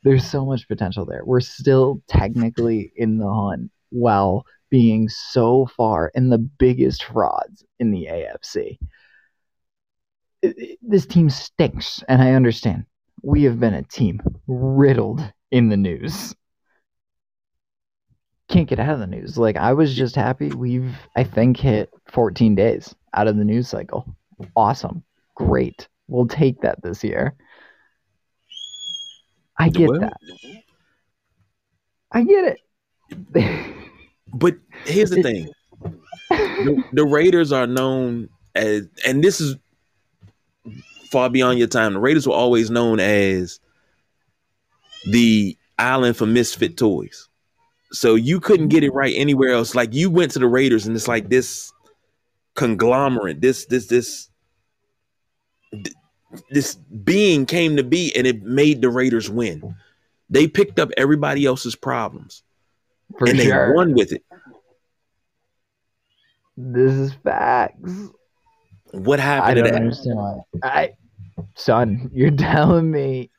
[0.02, 1.22] There's so much potential there.
[1.24, 7.90] We're still technically in the hunt while being so far in the biggest frauds in
[7.90, 8.78] the AFC.
[10.82, 12.84] This team stinks, and I understand.
[13.22, 16.34] We have been a team riddled in the news.
[18.48, 19.38] Can't get out of the news.
[19.38, 23.68] Like, I was just happy we've, I think, hit 14 days out of the news
[23.68, 24.04] cycle.
[24.54, 25.02] Awesome.
[25.34, 25.88] Great.
[26.08, 27.34] We'll take that this year.
[29.58, 30.16] I get Well- that.
[32.12, 32.58] I get
[33.34, 33.70] it.
[34.36, 35.48] But here's the thing:
[36.28, 39.54] the, the Raiders are known as, and this is
[41.08, 41.92] far beyond your time.
[41.92, 43.60] The Raiders were always known as
[45.12, 47.28] the island for misfit toys.
[47.92, 48.96] So you couldn't get it mm-hmm.
[48.96, 49.76] right anywhere else.
[49.76, 51.72] Like you went to the Raiders, and it's like this
[52.54, 54.28] conglomerate, this this this
[56.50, 59.74] this being came to be, and it made the Raiders win.
[60.30, 62.42] They picked up everybody else's problems,
[63.18, 64.24] For and they won with it.
[66.56, 67.92] This is facts.
[68.92, 70.38] What happened I don't understand why.
[70.62, 70.90] I,
[71.56, 73.30] son, you're telling me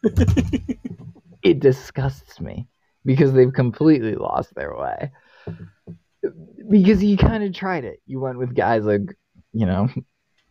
[1.44, 2.68] it disgusts me
[3.06, 5.12] because they've completely lost their way.
[6.70, 8.02] Because you kind of tried it.
[8.06, 9.16] You went with guys like,
[9.54, 9.88] you know,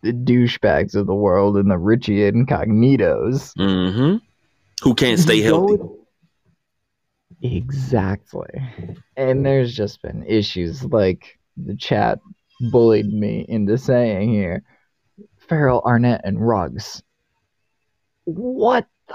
[0.04, 3.54] the douchebags of the world and the Richie Incognitos.
[3.56, 4.16] Mm-hmm.
[4.82, 5.78] Who can't stay healthy?
[7.40, 8.50] Exactly.
[9.16, 12.18] And there's just been issues like the chat
[12.70, 14.62] bullied me into saying here
[15.38, 17.02] Ferrell, Arnette, and Ruggs.
[18.24, 19.14] What the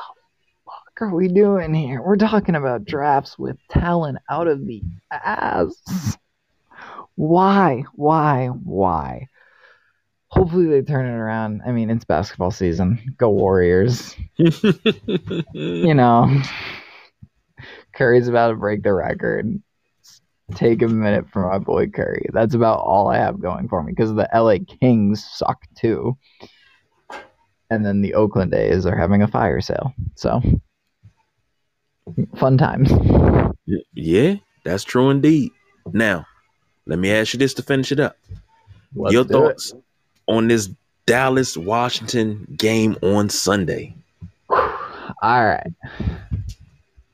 [0.65, 2.01] fuck are we doing here?
[2.01, 6.17] We're talking about drafts with talent out of the ass.
[7.15, 7.83] Why?
[7.93, 8.47] Why?
[8.47, 9.27] Why?
[10.31, 11.61] Hopefully they turn it around.
[11.65, 13.15] I mean, it's basketball season.
[13.17, 16.41] Go Warriors you know,
[17.95, 19.61] Curry's about to break the record.
[20.55, 22.27] Take a minute for my boy Curry.
[22.31, 26.17] That's about all I have going for me because the LA Kings suck too.
[27.71, 29.93] And then the Oakland A's are having a fire sale.
[30.15, 30.41] So,
[32.35, 32.91] fun times.
[33.93, 35.51] yeah, that's true indeed.
[35.91, 36.25] Now,
[36.87, 38.17] let me ask you this to finish it up.
[38.95, 39.73] Let's Your thoughts
[40.29, 40.69] on this
[41.05, 43.95] Dallas Washington game on Sunday?
[44.49, 45.73] All right.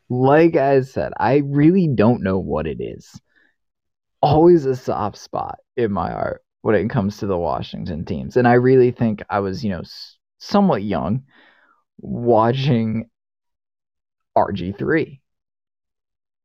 [0.10, 3.20] Like I said, I really don't know what it is.
[4.22, 8.38] Always a soft spot in my heart when it comes to the Washington teams.
[8.38, 9.84] And I really think I was, you know,
[10.40, 11.24] somewhat young
[12.00, 13.10] watching
[14.38, 15.20] RG3.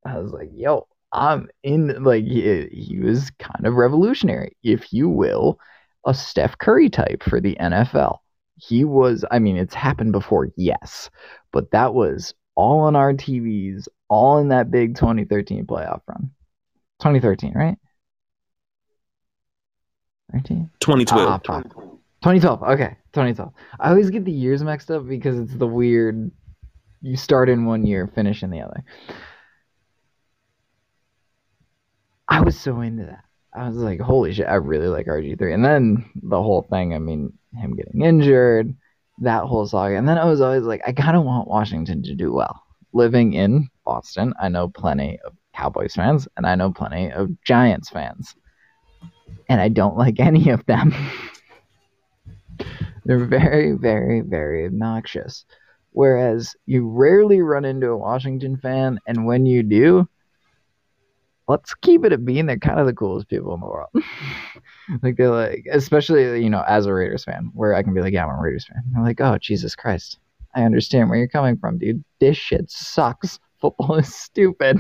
[0.07, 5.09] I was like, yo, I'm in, like, he, he was kind of revolutionary, if you
[5.09, 5.59] will,
[6.07, 8.19] a Steph Curry type for the NFL.
[8.57, 11.11] He was, I mean, it's happened before, yes,
[11.53, 16.31] but that was all on our TVs, all in that big 2013 playoff run.
[17.01, 17.79] 2013, right?
[20.33, 20.71] 13?
[20.81, 21.29] 2012.
[21.29, 22.63] Ah, 2012.
[22.63, 23.53] Okay, 2012.
[23.79, 26.31] I always get the years mixed up because it's the weird.
[27.01, 28.85] You start in one year, finish in the other.
[32.29, 33.25] I was so into that.
[33.53, 35.55] I was like, holy shit, I really like RG3.
[35.55, 38.75] And then the whole thing, I mean, him getting injured,
[39.19, 39.97] that whole saga.
[39.97, 42.63] And then I was always like, I kind of want Washington to do well.
[42.93, 47.91] Living in Boston, I know plenty of Cowboys fans and I know plenty of Giants
[47.91, 48.35] fans.
[49.49, 50.95] And I don't like any of them.
[53.05, 55.45] They're very, very, very obnoxious.
[55.93, 60.09] Whereas you rarely run into a Washington fan, and when you do,
[61.51, 63.91] let's keep it at being They're kind of the coolest people in the world.
[65.03, 68.13] like they're like, especially you know, as a Raiders fan, where I can be like,
[68.13, 68.83] yeah, I'm a Raiders fan.
[68.97, 70.19] I'm like, oh Jesus Christ,
[70.55, 72.05] I understand where you're coming from, dude.
[72.21, 73.41] This shit sucks.
[73.61, 74.79] Football is stupid.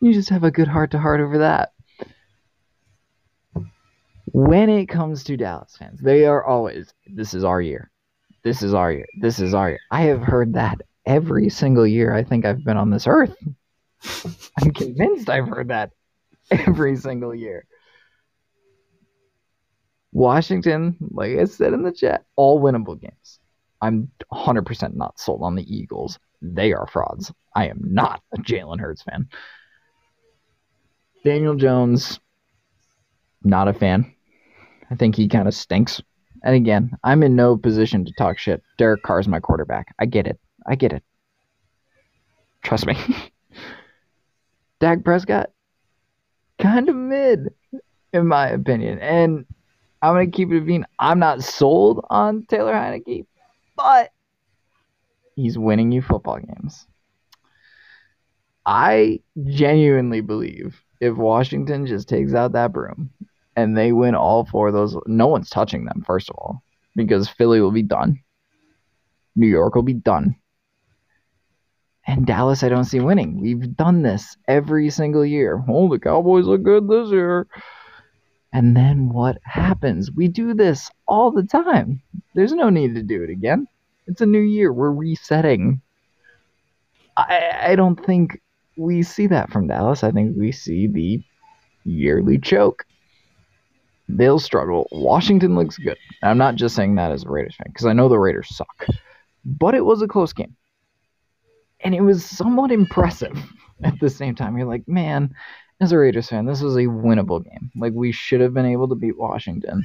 [0.00, 1.72] You just have a good heart to heart over that.
[4.32, 7.90] When it comes to Dallas fans, they are always, this is our year.
[8.42, 9.06] This is our year.
[9.20, 9.80] This is our year.
[9.90, 13.36] I have heard that every single year I think I've been on this earth.
[14.60, 15.90] I'm convinced I've heard that
[16.50, 17.66] every single year.
[20.12, 23.38] Washington, like I said in the chat, all winnable games.
[23.80, 26.18] I'm 100% not sold on the Eagles.
[26.42, 27.32] They are frauds.
[27.54, 29.28] I am not a Jalen Hurts fan.
[31.24, 32.18] Daniel Jones,
[33.42, 34.14] not a fan.
[34.90, 36.02] I think he kind of stinks.
[36.42, 38.62] And again, I'm in no position to talk shit.
[38.78, 39.94] Derek Carr's my quarterback.
[39.98, 40.40] I get it.
[40.66, 41.04] I get it.
[42.62, 42.96] Trust me.
[44.80, 45.50] Dak Prescott,
[46.58, 47.52] kind of mid,
[48.12, 48.98] in my opinion.
[48.98, 49.46] And
[50.02, 50.84] I'm gonna keep it being.
[50.98, 53.26] I'm not sold on Taylor Heinicke,
[53.76, 54.10] but
[55.36, 56.86] he's winning you football games.
[58.64, 63.10] I genuinely believe if Washington just takes out that broom
[63.56, 66.62] and they win all four of those, no one's touching them, first of all,
[66.94, 68.20] because Philly will be done.
[69.36, 70.36] New York will be done.
[72.10, 73.40] And Dallas, I don't see winning.
[73.40, 75.62] We've done this every single year.
[75.68, 77.46] Oh, the Cowboys look good this year.
[78.52, 80.10] And then what happens?
[80.10, 82.02] We do this all the time.
[82.34, 83.68] There's no need to do it again.
[84.08, 84.72] It's a new year.
[84.72, 85.82] We're resetting.
[87.16, 88.40] I, I don't think
[88.76, 90.02] we see that from Dallas.
[90.02, 91.22] I think we see the
[91.84, 92.86] yearly choke.
[94.08, 94.88] They'll struggle.
[94.90, 95.96] Washington looks good.
[96.24, 98.88] I'm not just saying that as a Raiders fan because I know the Raiders suck,
[99.44, 100.56] but it was a close game.
[101.82, 103.36] And it was somewhat impressive
[103.82, 104.56] at the same time.
[104.56, 105.34] You're like, man,
[105.80, 107.70] as a Raiders fan, this was a winnable game.
[107.76, 109.84] Like, we should have been able to beat Washington.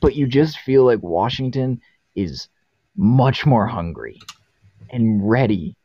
[0.00, 1.80] But you just feel like Washington
[2.16, 2.48] is
[2.96, 4.18] much more hungry
[4.90, 5.76] and ready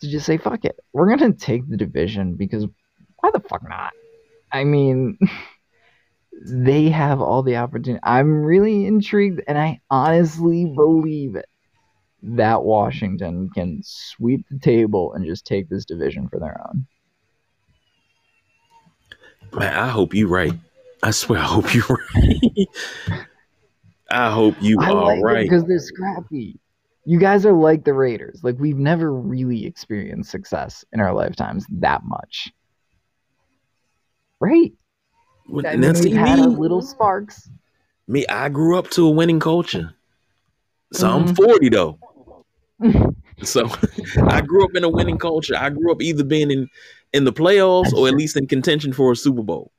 [0.00, 0.78] to just say, fuck it.
[0.92, 2.66] We're to take the division because
[3.20, 3.92] why the fuck not?
[4.52, 5.18] I mean,
[6.46, 8.00] they have all the opportunity.
[8.02, 11.48] I'm really intrigued, and I honestly believe it
[12.22, 16.86] that Washington can sweep the table and just take this division for their own.
[19.52, 20.52] Man, I hope you're right.
[21.02, 22.68] I swear, I hope you're right.
[24.10, 25.42] I hope you I are like right.
[25.44, 26.58] because they're scrappy.
[27.04, 28.40] You guys are like the Raiders.
[28.42, 32.50] Like we've never really experienced success in our lifetimes that much,
[34.40, 34.72] right?
[35.48, 36.18] Well, I and that's we've me.
[36.18, 37.48] had our little sparks.
[38.06, 39.94] Me, I grew up to a winning culture.
[40.92, 41.36] So I'm Mhm.
[41.36, 41.98] 40 though.
[43.44, 43.68] So
[44.24, 45.54] I grew up in a winning culture.
[45.56, 46.68] I grew up either being in
[47.12, 48.18] in the playoffs That's or at true.
[48.18, 49.70] least in contention for a Super Bowl.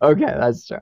[0.00, 0.78] Okay, that's true.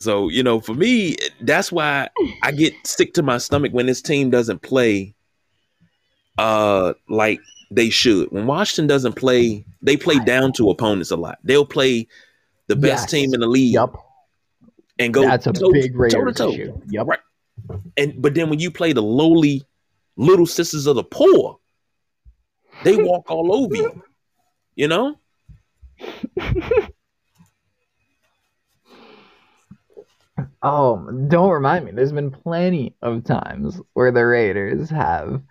[0.00, 2.08] So, you know, for me, that's why
[2.42, 5.14] I get sick to my stomach when this team doesn't play
[6.38, 7.38] uh like
[7.70, 8.30] they should.
[8.32, 11.38] When Washington doesn't play, they play down to opponents a lot.
[11.44, 12.08] They'll play
[12.66, 13.10] the best Yes.
[13.12, 13.94] team in the league Yup,
[14.98, 16.50] and go that's a toe- big toe to toe.
[16.52, 16.80] issue.
[16.88, 17.06] Yup.
[17.06, 17.20] Right.
[17.96, 19.62] And but then when you play the lowly
[20.20, 21.58] little sisters of the poor,
[22.84, 24.02] they walk all over you.
[24.74, 25.16] You know?
[30.62, 31.92] Oh, don't remind me.
[31.92, 35.42] There's been plenty of times where the Raiders have,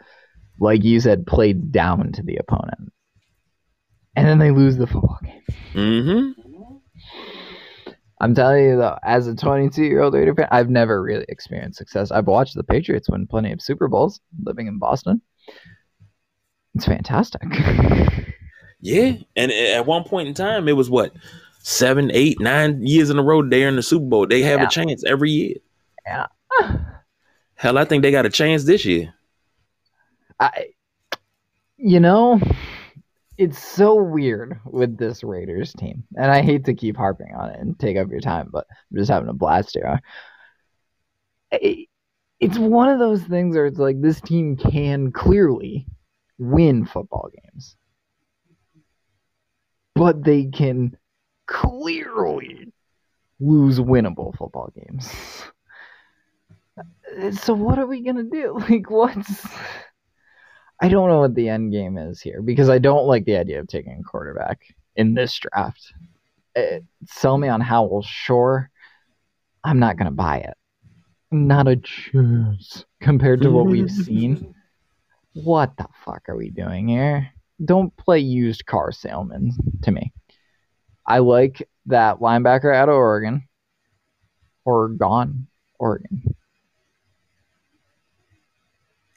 [0.60, 2.92] like you said, played down to the opponent.
[4.16, 5.42] And then they lose the football game.
[5.74, 6.39] Mm-hmm.
[8.22, 11.78] I'm telling you though, as a 22 year old Raider fan, I've never really experienced
[11.78, 12.12] success.
[12.12, 15.22] I've watched the Patriots win plenty of Super Bowls living in Boston.
[16.76, 17.42] It's fantastic.
[18.82, 19.14] Yeah.
[19.36, 21.12] And at one point in time, it was what?
[21.62, 24.28] Seven, eight, nine years in a row they're in the Super Bowl.
[24.28, 24.68] They have Yeah.
[24.68, 25.56] a chance every year.
[26.06, 26.28] Yeah.
[27.56, 29.14] Hell, I think they got a chance this year.
[30.40, 30.68] I,
[31.76, 32.40] you know,
[33.40, 37.60] it's so weird with this Raiders team, and I hate to keep harping on it
[37.62, 40.02] and take up your time, but I'm just having a blast here.
[41.52, 41.90] It-
[42.40, 45.88] it's one of those things where it's like this team can clearly
[46.40, 47.78] win football games,
[49.96, 50.98] but they can
[51.48, 52.72] clearly
[53.40, 55.12] lose winnable football games.
[57.42, 58.60] So what are we gonna do?
[58.70, 59.46] Like, what's
[60.82, 63.60] I don't know what the end game is here because I don't like the idea
[63.60, 64.62] of taking a quarterback
[64.96, 65.94] in this draft.
[66.56, 68.70] Uh, sell me on Howell, sure.
[69.64, 70.56] I'm not gonna buy it.
[71.32, 74.56] Not a chance compared to what we've seen.
[75.34, 77.30] What the fuck are we doing here?
[77.64, 79.52] Don't play used car salesman
[79.84, 80.14] to me.
[81.06, 83.48] I like that linebacker out of Oregon.
[84.66, 85.48] Oregon.
[85.78, 86.36] Oregon.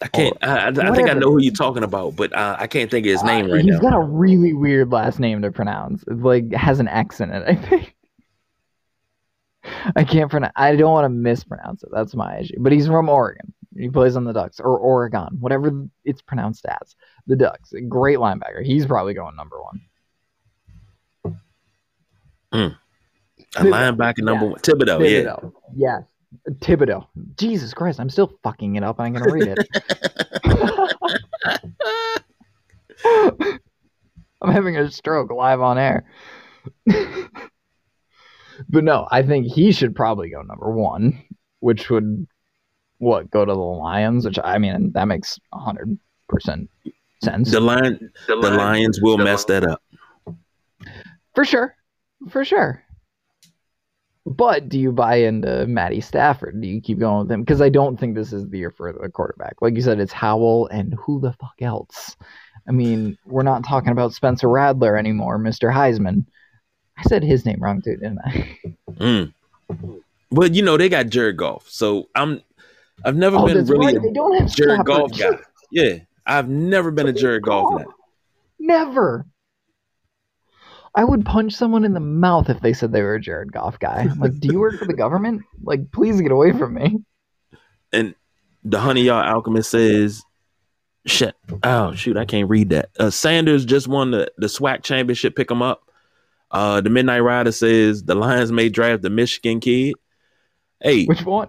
[0.03, 0.37] I can't.
[0.43, 3.07] I, I, I think I know who you're talking about, but uh, I can't think
[3.07, 3.73] of his name Uh, right He's now.
[3.75, 6.03] He's got a really weird last name to pronounce.
[6.05, 7.95] It like has an X in it, I think.
[9.97, 10.53] I can't pronounce.
[10.57, 11.91] I don't want to mispronounce it.
[11.93, 12.57] That's my issue.
[12.59, 13.53] But he's from Oregon.
[13.77, 16.95] He plays on the Ducks or Oregon, whatever it's pronounced as.
[17.27, 17.73] The Ducks.
[17.89, 18.65] Great linebacker.
[18.65, 19.81] He's probably going number one.
[23.57, 25.01] a linebacker number one, Thibodeaux.
[25.01, 25.37] Oh, Yeah,
[25.75, 26.03] Yes.
[26.49, 27.07] Thibodeaux.
[27.37, 29.01] Jesus Christ, I'm still fucking it up.
[29.01, 29.59] I'm gonna read it.
[34.43, 36.05] I'm having a stroke live on air.
[36.87, 41.23] but no, I think he should probably go number one,
[41.61, 42.27] which would
[42.99, 46.71] what go to the Lions, which I mean that makes hundred percent
[47.23, 49.83] sense the lion, the Lions will mess that up.
[51.35, 51.77] for sure,
[52.31, 52.83] for sure.
[54.25, 56.61] But do you buy into Matty Stafford?
[56.61, 57.41] Do you keep going with him?
[57.43, 59.57] Because I don't think this is the year for the quarterback.
[59.61, 62.17] Like you said, it's Howell and who the fuck else?
[62.69, 65.73] I mean, we're not talking about Spencer Radler anymore, Mr.
[65.73, 66.25] Heisman.
[66.97, 68.59] I said his name wrong too, didn't I?
[68.93, 69.33] Mm.
[70.31, 72.43] But you know they got Jared Goff, so I'm.
[73.05, 74.03] I've never Oh, been really right.
[74.03, 75.31] They a don't have Jared Goff guy.
[75.73, 75.95] Yeah,
[76.27, 77.85] I've never been a Jared Goff guy.
[78.61, 79.27] Never.
[80.95, 83.79] I would punch someone in the mouth if they said they were a Jared Goff
[83.79, 84.09] guy.
[84.19, 85.43] Like, do you work for the government?
[85.63, 86.99] Like, please get away from me.
[87.93, 88.15] And
[88.63, 90.23] the Honey Y'all Alchemist says,
[91.07, 95.35] "Shit, oh shoot, I can't read that." Uh, Sanders just won the the SWAC championship.
[95.37, 95.83] Pick him up.
[96.51, 99.95] Uh, the Midnight Rider says the Lions may draft the Michigan kid.
[100.81, 101.49] Hey, Which one?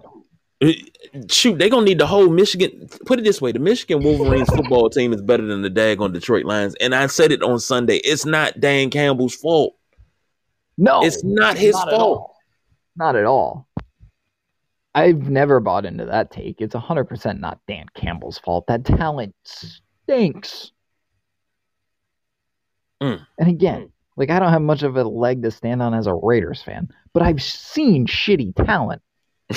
[1.30, 2.88] Shoot, they're gonna need the whole Michigan.
[3.06, 6.44] Put it this way: the Michigan Wolverines football team is better than the daggone Detroit
[6.44, 6.74] Lions.
[6.80, 7.96] And I said it on Sunday.
[7.98, 9.74] It's not Dan Campbell's fault.
[10.76, 12.00] No, It's not his not fault.
[12.00, 12.36] all.
[12.96, 13.68] Not at all.
[14.94, 16.60] I've never bought into that take.
[16.60, 18.66] It's 100% not Dan Campbell's fault.
[18.68, 20.70] That talent stinks.
[23.02, 23.26] Mm.
[23.38, 26.14] And again, like I don't have much of a leg to stand on as a
[26.14, 29.02] Raiders fan, but I've seen shitty talent.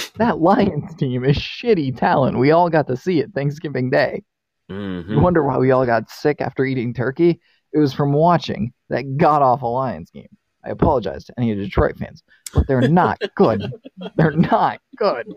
[0.17, 2.37] that Lions team is shitty talent.
[2.39, 4.23] We all got to see it Thanksgiving Day.
[4.69, 5.21] You Mhm.
[5.21, 7.39] wonder why we all got sick after eating turkey?
[7.73, 10.27] It was from watching that god awful Lions game.
[10.65, 12.23] I apologize to any Detroit fans,
[12.53, 13.71] but they're not good.
[14.15, 15.33] They're not good.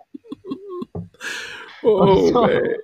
[1.84, 2.74] Oh man.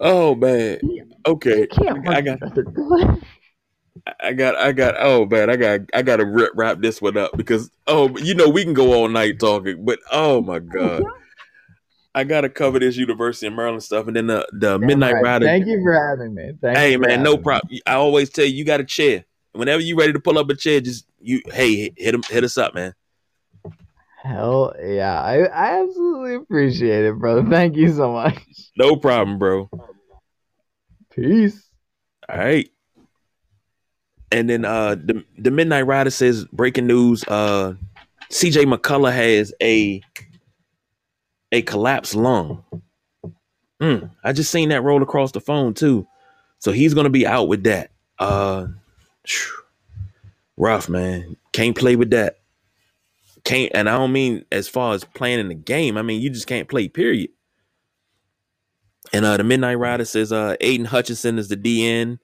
[0.00, 0.78] Oh man.
[1.26, 1.68] Okay.
[2.08, 2.40] I got.
[4.20, 7.36] I got I got oh man, I got I gotta rip wrap this one up
[7.36, 11.02] because oh you know we can go all night talking, but oh my god.
[12.16, 15.46] I gotta cover this University of Maryland stuff and then the, the Midnight right, Rider.
[15.46, 16.52] Thank you for having me.
[16.60, 17.42] Thank Hey man, no having me.
[17.42, 17.78] problem.
[17.86, 19.24] I always tell you, you got a chair.
[19.52, 22.56] Whenever you ready to pull up a chair, just you hey hit him hit us
[22.58, 22.94] up, man.
[24.24, 25.20] Hell yeah.
[25.20, 27.44] I, I absolutely appreciate it, brother.
[27.50, 28.38] Thank you so much.
[28.76, 29.68] No problem, bro.
[31.10, 31.68] Peace.
[32.28, 32.68] All right.
[34.34, 37.74] And then uh the the Midnight Rider says breaking news, uh
[38.32, 40.02] CJ McCullough has a
[41.52, 42.64] a collapsed lung.
[43.80, 46.04] Mm, I just seen that roll across the phone too.
[46.58, 47.92] So he's gonna be out with that.
[48.18, 48.66] Uh
[50.56, 51.36] rough man.
[51.52, 52.38] Can't play with that.
[53.44, 55.96] Can't and I don't mean as far as playing in the game.
[55.96, 57.30] I mean you just can't play, period.
[59.12, 62.18] And uh the Midnight Rider says uh Aidan Hutchinson is the DN.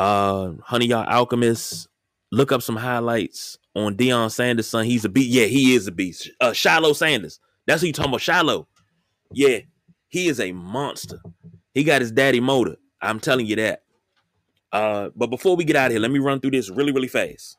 [0.00, 1.88] Uh Honey Y'all Alchemist.
[2.32, 4.86] Look up some highlights on Deion Sanders' son.
[4.86, 5.28] He's a beast.
[5.28, 6.30] Yeah, he is a beast.
[6.40, 7.38] Uh Shiloh Sanders.
[7.66, 8.22] That's who you talking about.
[8.22, 8.66] Shiloh.
[9.32, 9.58] Yeah,
[10.08, 11.20] he is a monster.
[11.74, 12.76] He got his daddy motor.
[13.02, 13.82] I'm telling you that.
[14.72, 17.08] Uh, but before we get out of here, let me run through this really, really
[17.08, 17.58] fast.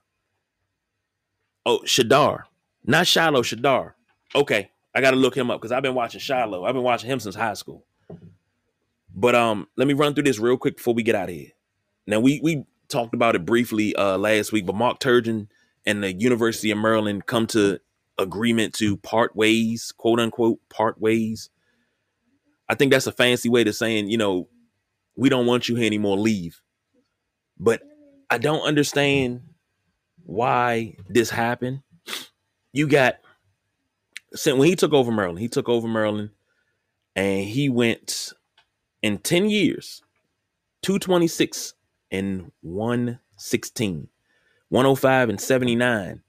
[1.65, 2.43] Oh, Shedeur.
[2.85, 3.93] Not Shiloh, Shedeur.
[4.33, 4.71] Okay.
[4.95, 6.65] I gotta look him up because I've been watching Shiloh.
[6.65, 7.85] I've been watching him since high school.
[9.13, 11.51] But um, let me run through this real quick before we get out of here.
[12.07, 15.47] Now we we talked about it briefly uh last week, but Mark Turgeon
[15.85, 17.79] and the University of Maryland come to
[18.17, 21.49] agreement to part ways, quote unquote, part ways.
[22.69, 24.47] I think that's a fancy way to saying, you know,
[25.17, 26.61] we don't want you here anymore, leave.
[27.59, 27.81] But
[28.29, 29.41] I don't understand
[30.25, 31.81] why this happened.
[32.73, 33.15] You got
[34.33, 36.29] so when he took over Maryland, he took over Maryland
[37.15, 38.31] and he went
[39.01, 40.01] in 10 years,
[40.83, 41.73] 226
[42.11, 44.07] and 116,
[44.69, 46.21] 105 and 79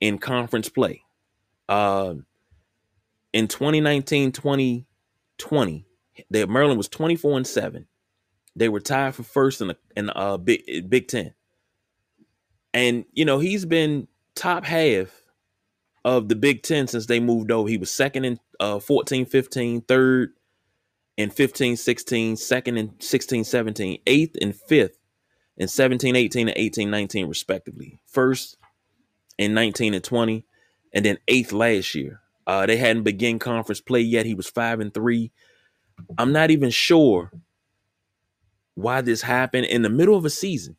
[0.00, 1.02] in conference play.
[1.68, 2.14] Uh,
[3.32, 5.86] in 2019, 2020,
[6.30, 7.86] the Maryland was 24 and 7.
[8.54, 11.34] They were tied for first in the in the uh, Big Big Ten.
[12.72, 15.10] And you know, he's been top half
[16.06, 17.68] of the Big Ten since they moved over.
[17.68, 20.32] He was second in uh 14, 15, third
[21.18, 24.98] in 15, 16, second in 16, 17, eighth and fifth
[25.56, 27.98] in 17, 18, and 18, 19, respectively.
[28.06, 28.56] First
[29.38, 30.44] in 19 and 20,
[30.92, 32.20] and then eighth last year.
[32.46, 34.26] Uh, they hadn't begun conference play yet.
[34.26, 35.32] He was five and three.
[36.16, 37.32] I'm not even sure
[38.74, 40.76] why this happened in the middle of a season.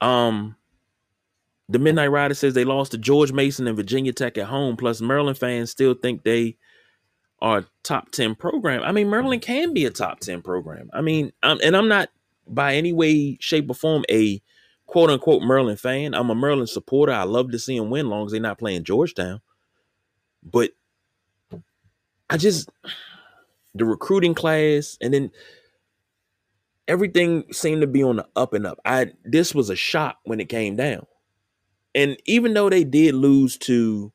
[0.00, 0.56] Um,
[1.68, 4.76] the Midnight Rider says they lost to George Mason and Virginia Tech at home.
[4.76, 6.56] Plus, Maryland fans still think they
[7.40, 8.82] are top 10 program.
[8.82, 10.90] I mean, Maryland can be a top 10 program.
[10.92, 12.10] I mean, um, and I'm not
[12.46, 14.42] by any way, shape, or form a
[14.86, 16.14] quote unquote Maryland fan.
[16.14, 17.12] I'm a Maryland supporter.
[17.12, 19.40] I love to see them win, long as they're not playing Georgetown.
[20.42, 20.72] But
[22.28, 22.70] I just
[23.74, 25.30] the recruiting class and then
[26.88, 28.80] everything seemed to be on the up and up.
[28.84, 31.06] I this was a shock when it came down.
[31.94, 34.12] And even though they did lose to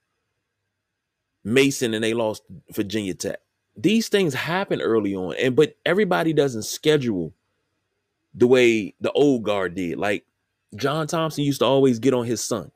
[1.43, 3.39] Mason and they lost Virginia Tech,
[3.75, 7.33] these things happen early on, and but everybody doesn't schedule
[8.37, 9.97] the way the old guard did.
[9.97, 10.25] Like
[10.75, 12.71] John Thompson used to always get on his son,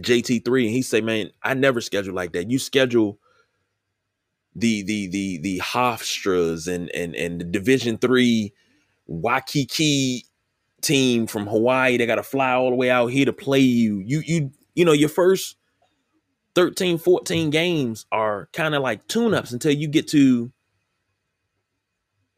[0.00, 2.50] JT3, and he say, Man, I never schedule like that.
[2.50, 3.18] You schedule
[4.54, 8.54] the the the the Hofstras and and and the Division Three
[9.06, 10.24] Waikiki
[10.80, 11.96] team from Hawaii.
[11.96, 14.00] They got to fly all the way out here to play you.
[14.04, 15.56] You you you know your first
[16.54, 20.50] 13, 14 games are kind of like tune-ups until you get to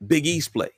[0.07, 0.71] Big East play.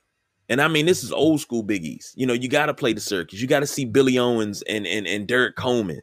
[0.52, 2.12] And I mean, this is old school Big East.
[2.14, 3.40] You know, you got to play the Syracuse.
[3.40, 6.02] You got to see Billy Owens and and and Derrick Coleman.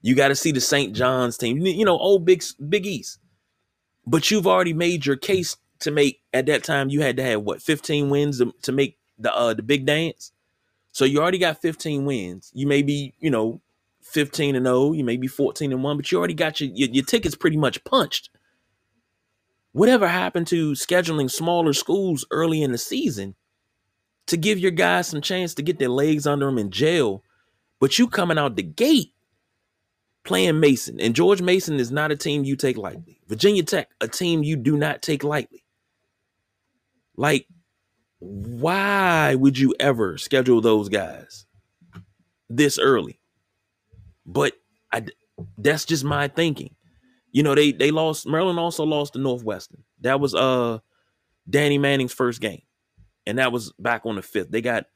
[0.00, 0.94] You got to see the St.
[0.94, 1.58] John's team.
[1.58, 3.18] You know, old Big Big East.
[4.06, 6.88] But you've already made your case to make at that time.
[6.88, 10.30] You had to have what 15 wins to, to make the uh the big dance.
[10.92, 12.52] So you already got 15 wins.
[12.54, 13.60] You may be, you know,
[14.02, 16.90] 15 and 0, you may be 14 and 1, but you already got your, your,
[16.90, 18.30] your tickets pretty much punched.
[19.72, 23.34] Whatever happened to scheduling smaller schools early in the season
[24.30, 27.22] to give your guys some chance to get their legs under them in jail,
[27.80, 29.12] but you coming out the gate
[30.24, 33.20] playing Mason, and George Mason is not a team you take lightly.
[33.26, 35.64] Virginia Tech, a team you do not take lightly.
[37.16, 37.46] Like,
[38.18, 41.46] why would you ever schedule those guys
[42.48, 43.20] this early?
[44.26, 44.54] But
[44.92, 45.06] I
[45.58, 46.74] that's just my thinking.
[47.32, 49.82] You know, they they lost Maryland also lost to Northwestern.
[50.02, 50.78] That was uh
[51.48, 52.62] Danny Manning's first game.
[53.30, 54.50] And that was back on the 5th.
[54.50, 54.86] They got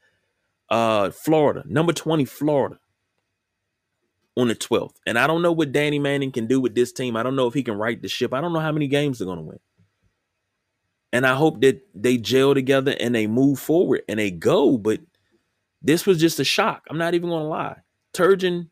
[0.69, 2.79] uh Florida, number 20 Florida
[4.35, 4.95] on the 12th.
[5.07, 7.15] And I don't know what Danny Manning can do with this team.
[7.15, 8.33] I don't know if he can right the ship.
[8.33, 9.59] I don't know how many games they're to win.
[11.13, 14.77] And I hope that they gel together and they move forward and they go.
[14.77, 14.99] But
[15.81, 16.83] this was just a shock.
[16.89, 17.77] I'm not even to lie.
[18.13, 18.67] Turgeon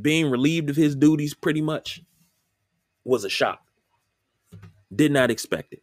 [0.00, 2.02] being relieved of his duties pretty much
[3.04, 3.60] was a shock.
[4.94, 5.82] Did not expect it.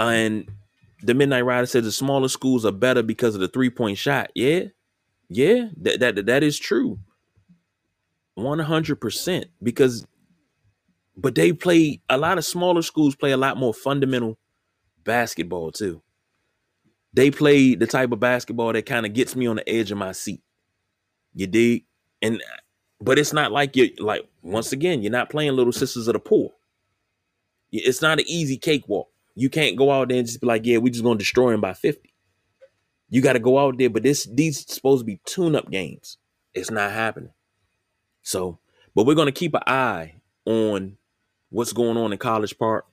[0.00, 0.48] And
[1.02, 4.30] the Midnight Rider says the smaller schools are better because of the three point shot.
[4.34, 4.64] Yeah,
[5.28, 6.98] yeah, that that that is true.
[8.34, 9.46] One hundred percent.
[9.62, 10.06] Because,
[11.16, 14.38] but they play a lot of smaller schools play a lot more fundamental
[15.04, 16.02] basketball too.
[17.12, 19.98] They play the type of basketball that kind of gets me on the edge of
[19.98, 20.42] my seat.
[21.34, 21.84] You dig?
[22.22, 22.42] And
[23.00, 26.20] but it's not like you're like once again, you're not playing little sisters of the
[26.20, 26.52] poor.
[27.72, 29.08] It's not an easy cakewalk.
[29.34, 31.60] You can't go out there and just be like, yeah, we're just gonna destroy him
[31.60, 32.12] by 50.
[33.08, 36.16] You got to go out there, but this these supposed to be tune-up games.
[36.54, 37.32] It's not happening.
[38.22, 38.58] So,
[38.94, 40.14] but we're gonna keep an eye
[40.46, 40.96] on
[41.50, 42.86] what's going on in College Park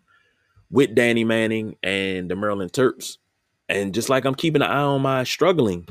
[0.70, 3.18] with Danny Manning and the Maryland Terps.
[3.70, 5.88] And just like I'm keeping an eye on my struggling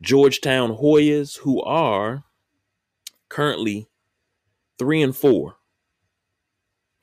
[0.00, 2.24] Georgetown Hoyas, who are
[3.28, 3.88] currently
[4.78, 5.56] three and four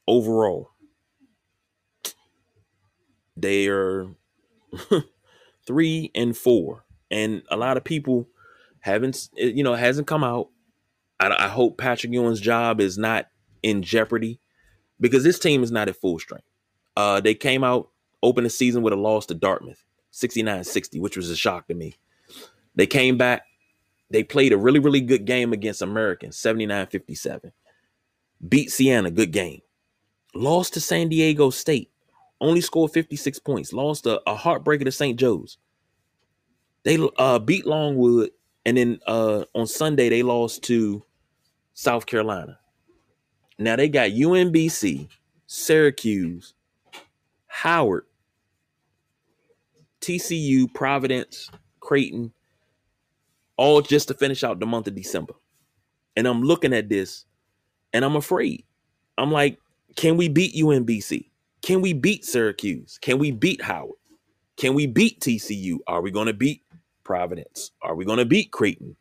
[0.07, 0.71] overall.
[3.37, 4.07] They are
[5.65, 8.27] three and four, and a lot of people
[8.79, 10.49] haven't, you know, hasn't come out.
[11.19, 13.27] I, I hope Patrick Ewing's job is not
[13.63, 14.39] in jeopardy
[14.99, 16.47] because this team is not at full strength.
[16.95, 17.89] Uh, they came out,
[18.23, 19.83] opened the season with a loss to Dartmouth,
[20.13, 21.95] 69-60, which was a shock to me.
[22.75, 23.43] They came back.
[24.09, 27.51] They played a really, really good game against American, 79 57.
[28.47, 29.61] Beat Siena, good game.
[30.33, 31.91] Lost to San Diego State,
[32.41, 33.73] only scored 56 points.
[33.73, 35.19] Lost a, a heartbreaker to St.
[35.19, 35.57] Joe's.
[36.83, 38.31] They uh, beat Longwood,
[38.65, 41.03] and then uh, on Sunday, they lost to
[41.73, 42.59] South Carolina.
[43.59, 45.09] Now they got UMBC,
[45.47, 46.53] Syracuse,
[47.47, 48.05] Howard,
[50.01, 52.31] TCU, Providence, Creighton,
[53.57, 55.33] all just to finish out the month of December.
[56.15, 57.25] And I'm looking at this
[57.93, 58.63] and I'm afraid.
[59.17, 59.59] I'm like,
[59.95, 61.29] can we beat UMBC?
[61.61, 62.99] Can we beat Syracuse?
[63.01, 63.95] Can we beat Howard?
[64.57, 65.77] Can we beat TCU?
[65.87, 66.63] Are we going to beat
[67.03, 67.71] Providence?
[67.81, 68.95] Are we going to beat Creighton?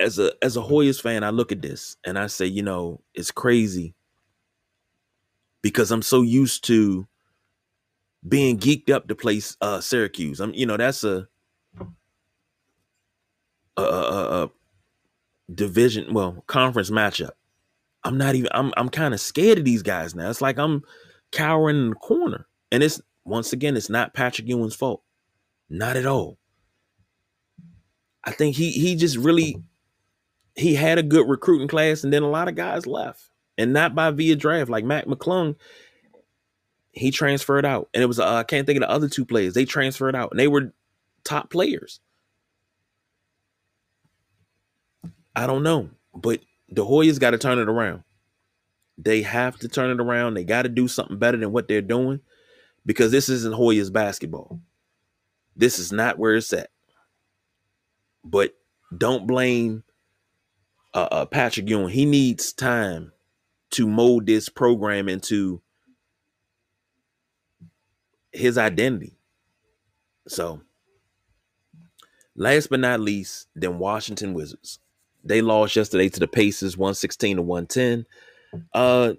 [0.00, 3.02] As a as a Hoyas fan, I look at this and I say, you know,
[3.14, 3.94] it's crazy
[5.62, 7.06] because I'm so used to
[8.28, 10.40] being geeked up to play uh, Syracuse.
[10.40, 11.28] I'm, you know, that's a
[13.78, 14.50] a, a, a
[15.54, 17.32] division, well, conference matchup.
[18.04, 18.50] I'm not even.
[18.52, 20.30] I'm I'm kind of scared of these guys now.
[20.30, 20.82] It's like I'm
[21.32, 25.02] cowering in the corner, and it's once again, it's not Patrick Ewing's fault,
[25.68, 26.38] not at all.
[28.24, 29.62] I think he he just really
[30.56, 33.94] he had a good recruiting class, and then a lot of guys left, and not
[33.94, 34.70] by via draft.
[34.70, 35.56] Like Mac McClung,
[36.92, 39.54] he transferred out, and it was uh, I can't think of the other two players.
[39.54, 40.72] They transferred out, and they were
[41.24, 42.00] top players.
[45.36, 46.40] I don't know, but
[46.70, 48.04] the Hoyas got to turn it around.
[48.96, 50.34] They have to turn it around.
[50.34, 52.20] They got to do something better than what they're doing
[52.84, 54.60] because this isn't Hoyas basketball.
[55.56, 56.70] This is not where it's at.
[58.24, 58.54] But
[58.96, 59.84] don't blame
[60.94, 61.88] uh, uh, Patrick Ewing.
[61.88, 63.12] He needs time
[63.70, 65.62] to mold this program into
[68.32, 69.16] his identity.
[70.28, 70.60] So,
[72.36, 74.78] last but not least, then Washington Wizards.
[75.24, 78.06] They lost yesterday to the Pacers 116 to 110.
[78.74, 79.14] Uh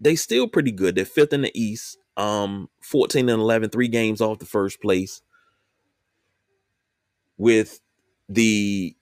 [0.00, 0.94] they still pretty good.
[0.94, 1.98] They're fifth in the East.
[2.16, 5.22] Um 14 and 11, three games off the first place.
[7.38, 7.80] With
[8.28, 8.96] the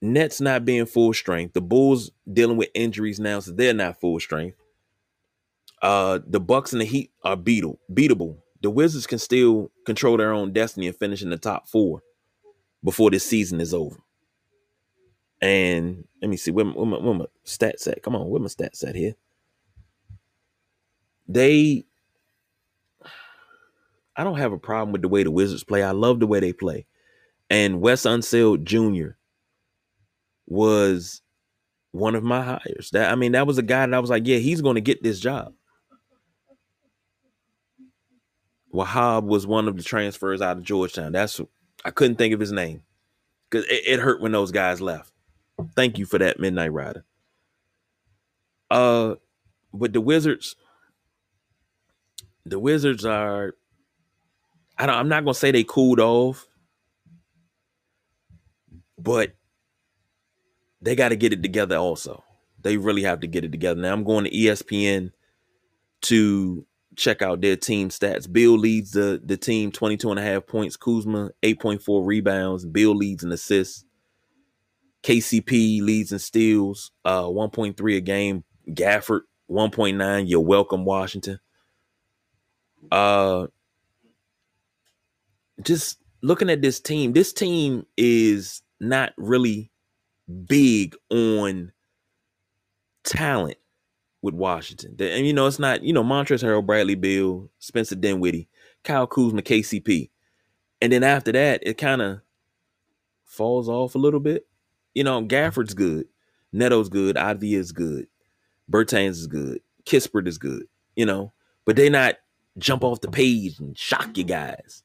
[0.00, 4.18] Nets not being full strength, the Bulls dealing with injuries now, so they're not full
[4.20, 4.56] strength.
[5.82, 8.38] Uh the Bucks and the Heat are beatable, beatable.
[8.62, 12.02] The Wizards can still control their own destiny and finish in the top four
[12.82, 13.96] before this season is over.
[15.40, 18.02] And let me see where, my, where, my, where my stats at.
[18.02, 19.14] Come on, where my stats at here?
[21.28, 21.84] They,
[24.16, 25.82] I don't have a problem with the way the Wizards play.
[25.82, 26.86] I love the way they play.
[27.50, 29.16] And Wes Unseld Jr.
[30.46, 31.22] was
[31.92, 32.90] one of my hires.
[32.92, 34.80] That I mean, that was a guy that I was like, yeah, he's going to
[34.80, 35.52] get this job.
[38.74, 41.12] Wahab was one of the transfers out of Georgetown.
[41.12, 41.40] That's
[41.84, 42.82] I couldn't think of his name
[43.48, 45.12] because it, it hurt when those guys left.
[45.74, 47.04] Thank you for that, Midnight Rider.
[48.70, 49.16] Uh,
[49.72, 50.56] but the Wizards,
[52.44, 53.54] the Wizards are.
[54.78, 56.46] I don't, I'm not gonna say they cooled off,
[58.98, 59.34] but
[60.82, 61.76] they got to get it together.
[61.76, 62.24] Also,
[62.62, 63.80] they really have to get it together.
[63.80, 65.12] Now I'm going to ESPN
[66.02, 68.30] to check out their team stats.
[68.30, 70.76] Beal leads the the team 22 and a half points.
[70.76, 72.66] Kuzma 8.4 rebounds.
[72.66, 73.85] Beal leads in assists.
[75.02, 78.44] KCP leads in steals, uh, 1.3 a game.
[78.68, 79.20] Gafford,
[79.50, 80.28] 1.9.
[80.28, 81.38] You're welcome, Washington.
[82.90, 83.46] Uh,
[85.62, 89.70] just looking at this team, this team is not really
[90.46, 91.72] big on
[93.04, 93.56] talent
[94.22, 94.96] with Washington.
[94.98, 98.48] And you know, it's not, you know, Montrezl Harrell, Bradley Beal, Spencer Dinwiddie,
[98.82, 100.10] Kyle Kuzma, KCP.
[100.80, 102.20] And then after that, it kind of
[103.24, 104.46] falls off a little bit.
[104.96, 106.06] You know, Gafford's good.
[106.54, 107.18] Neto's good.
[107.18, 108.06] Ivy is good.
[108.72, 109.60] Bertans is good.
[109.84, 110.64] Kispert is good.
[110.96, 111.34] You know,
[111.66, 112.14] but they not
[112.56, 114.82] jump off the page and shock you guys.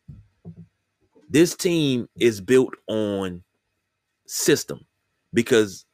[1.29, 3.43] This team is built on
[4.27, 4.85] system
[5.33, 5.85] because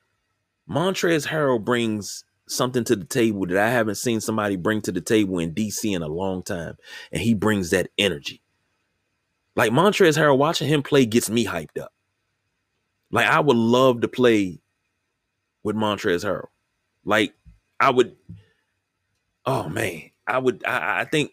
[0.67, 4.99] Montrezl Harrell brings something to the table that I haven't seen somebody bring to the
[4.99, 6.75] table in DC in a long time.
[7.11, 8.41] And he brings that energy.
[9.55, 11.93] Like Montrezl Harrell, watching him play gets me hyped up.
[13.11, 14.59] Like I would love to play
[15.63, 16.47] with Montrezl Harrell.
[17.05, 17.33] Like
[17.79, 18.15] I would.
[19.45, 20.63] Oh man, I would.
[20.65, 21.31] I, I think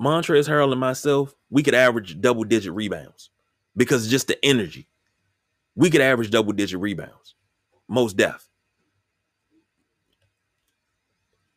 [0.00, 3.30] Montrezl Harrell and myself, we could average double digit rebounds
[3.76, 4.86] because just the energy.
[5.76, 7.34] We could average double digit rebounds,
[7.88, 8.48] most deaf.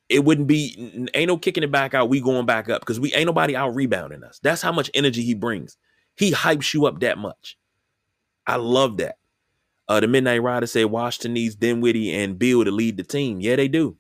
[0.09, 2.09] It wouldn't be ain't no kicking it back out.
[2.09, 4.39] We going back up because we ain't nobody out rebounding us.
[4.43, 5.77] That's how much energy he brings.
[6.15, 7.57] He hypes you up that much.
[8.45, 9.17] I love that.
[9.87, 13.41] Uh, the Midnight Rider said Washington needs Dinwiddie and Beal to lead the team.
[13.41, 13.97] Yeah, they do.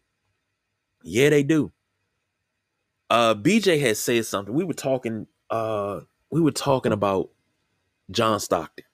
[1.03, 1.71] Yeah, they do.
[3.09, 4.53] Uh, BJ had said something.
[4.53, 5.27] We were talking.
[5.49, 7.29] Uh, we were talking about
[8.09, 8.85] John Stockton,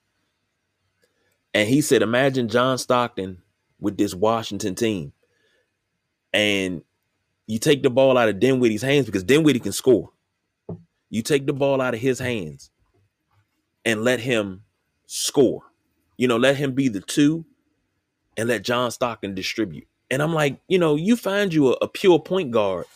[1.54, 3.38] and he said, "Imagine John Stockton
[3.78, 5.12] with this Washington team,
[6.32, 6.82] and
[7.46, 10.10] you take the ball out of Dinwiddie's hands because Dinwiddie can score.
[11.08, 12.70] You take the ball out of his hands
[13.84, 14.62] and let him
[15.12, 15.62] score.
[16.18, 17.44] You know, let him be the two
[18.36, 19.88] and let John Stockton distribute.
[20.08, 22.86] And I'm like, you know, you find you a, a pure point guard,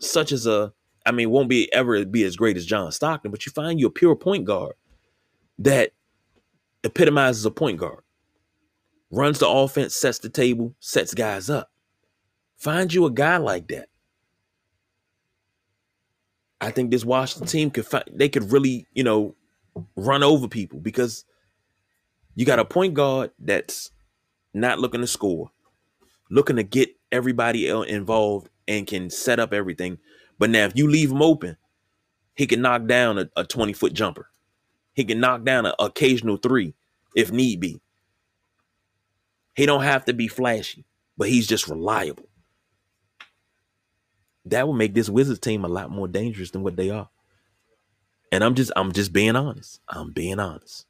[0.00, 0.72] such as a,
[1.06, 3.86] I mean, won't be ever be as great as John Stockton, but you find you
[3.86, 4.74] a pure point guard
[5.60, 5.92] that
[6.82, 8.02] epitomizes a point guard,
[9.12, 11.70] runs the offense, sets the table, sets guys up.
[12.56, 13.88] Find you a guy like that.
[16.60, 19.36] I think this Washington team could find, they could really, you know,
[19.94, 21.24] run over people because
[22.34, 23.90] you got a point guard that's
[24.54, 25.50] not looking to score,
[26.30, 29.98] looking to get everybody involved and can set up everything.
[30.38, 31.56] But now, if you leave him open,
[32.34, 34.28] he can knock down a, a 20 foot jumper.
[34.94, 36.74] He can knock down an occasional three
[37.14, 37.80] if need be.
[39.54, 40.84] He don't have to be flashy,
[41.16, 42.28] but he's just reliable.
[44.46, 47.08] That will make this Wizards team a lot more dangerous than what they are.
[48.32, 49.80] And I'm just I'm just being honest.
[49.88, 50.86] I'm being honest.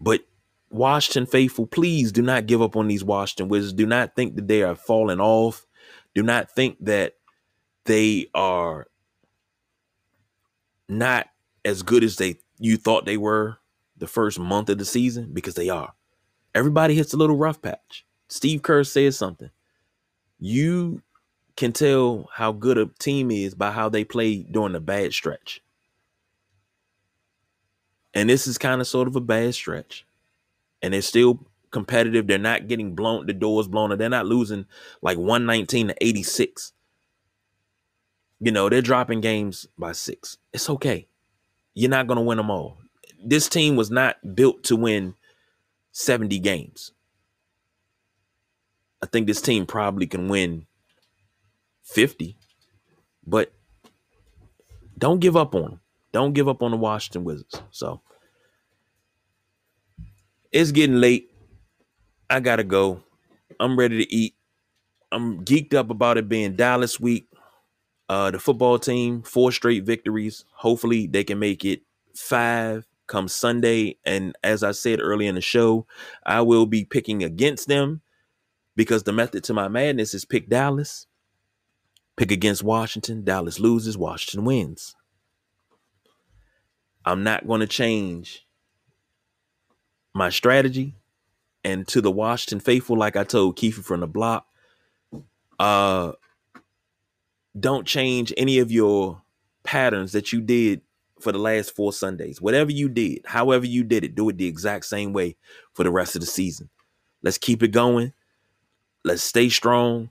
[0.00, 0.22] But
[0.70, 3.74] Washington faithful, please do not give up on these Washington Wizards.
[3.74, 5.66] Do not think that they are falling off.
[6.14, 7.14] Do not think that
[7.84, 8.86] they are
[10.88, 11.28] not
[11.64, 13.58] as good as they you thought they were
[13.96, 15.92] the first month of the season because they are.
[16.54, 18.04] Everybody hits a little rough patch.
[18.28, 19.50] Steve Kerr says something.
[20.38, 21.02] You
[21.56, 25.62] can tell how good a team is by how they play during the bad stretch.
[28.14, 30.06] And this is kind of sort of a bad stretch.
[30.82, 32.26] And they're still competitive.
[32.26, 34.66] They're not getting blown, the doors blown, or they're not losing
[35.02, 36.72] like 119 to 86.
[38.40, 40.38] You know, they're dropping games by six.
[40.52, 41.06] It's okay.
[41.74, 42.78] You're not going to win them all.
[43.22, 45.14] This team was not built to win
[45.92, 46.92] 70 games.
[49.02, 50.66] I think this team probably can win
[51.84, 52.36] 50,
[53.26, 53.52] but
[54.96, 55.79] don't give up on them.
[56.12, 57.62] Don't give up on the Washington Wizards.
[57.70, 58.00] So
[60.52, 61.30] it's getting late.
[62.28, 63.02] I gotta go.
[63.58, 64.34] I'm ready to eat.
[65.12, 67.26] I'm geeked up about it being Dallas week.
[68.08, 70.44] Uh, the football team, four straight victories.
[70.54, 71.82] Hopefully, they can make it
[72.14, 73.96] five come Sunday.
[74.04, 75.86] And as I said earlier in the show,
[76.24, 78.02] I will be picking against them
[78.76, 81.06] because the method to my madness is pick Dallas,
[82.16, 83.24] pick against Washington.
[83.24, 84.94] Dallas loses, Washington wins.
[87.10, 88.46] I'm not going to change
[90.14, 90.94] my strategy.
[91.64, 94.46] And to the Washington faithful, like I told Keefe from the block,
[95.58, 96.12] uh,
[97.58, 99.22] don't change any of your
[99.62, 100.82] patterns that you did
[101.20, 102.40] for the last four Sundays.
[102.40, 105.36] Whatever you did, however you did it, do it the exact same way
[105.74, 106.70] for the rest of the season.
[107.22, 108.12] Let's keep it going.
[109.04, 110.10] Let's stay strong.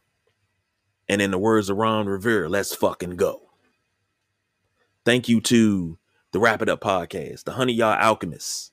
[1.08, 3.42] And in the words of Ron Rivera, let's fucking go.
[5.06, 5.98] Thank you to
[6.32, 8.72] the Wrap It Up podcast, the Honey Yard Alchemists,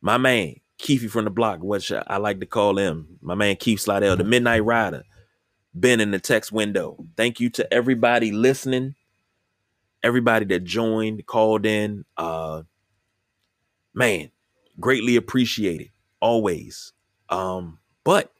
[0.00, 3.80] my man, Keefe from the block, which I like to call him, my man Keith
[3.80, 5.04] Slidell, the Midnight Rider,
[5.78, 7.04] been in the text window.
[7.16, 8.94] Thank you to everybody listening,
[10.02, 12.04] everybody that joined, called in.
[12.16, 12.62] Uh
[13.94, 14.30] man,
[14.78, 15.90] greatly appreciated.
[16.20, 16.92] Always.
[17.28, 18.32] Um, but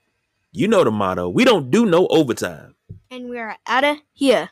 [0.53, 1.29] you know the motto.
[1.29, 2.75] We don't do no overtime.
[3.11, 4.51] And we are out of here.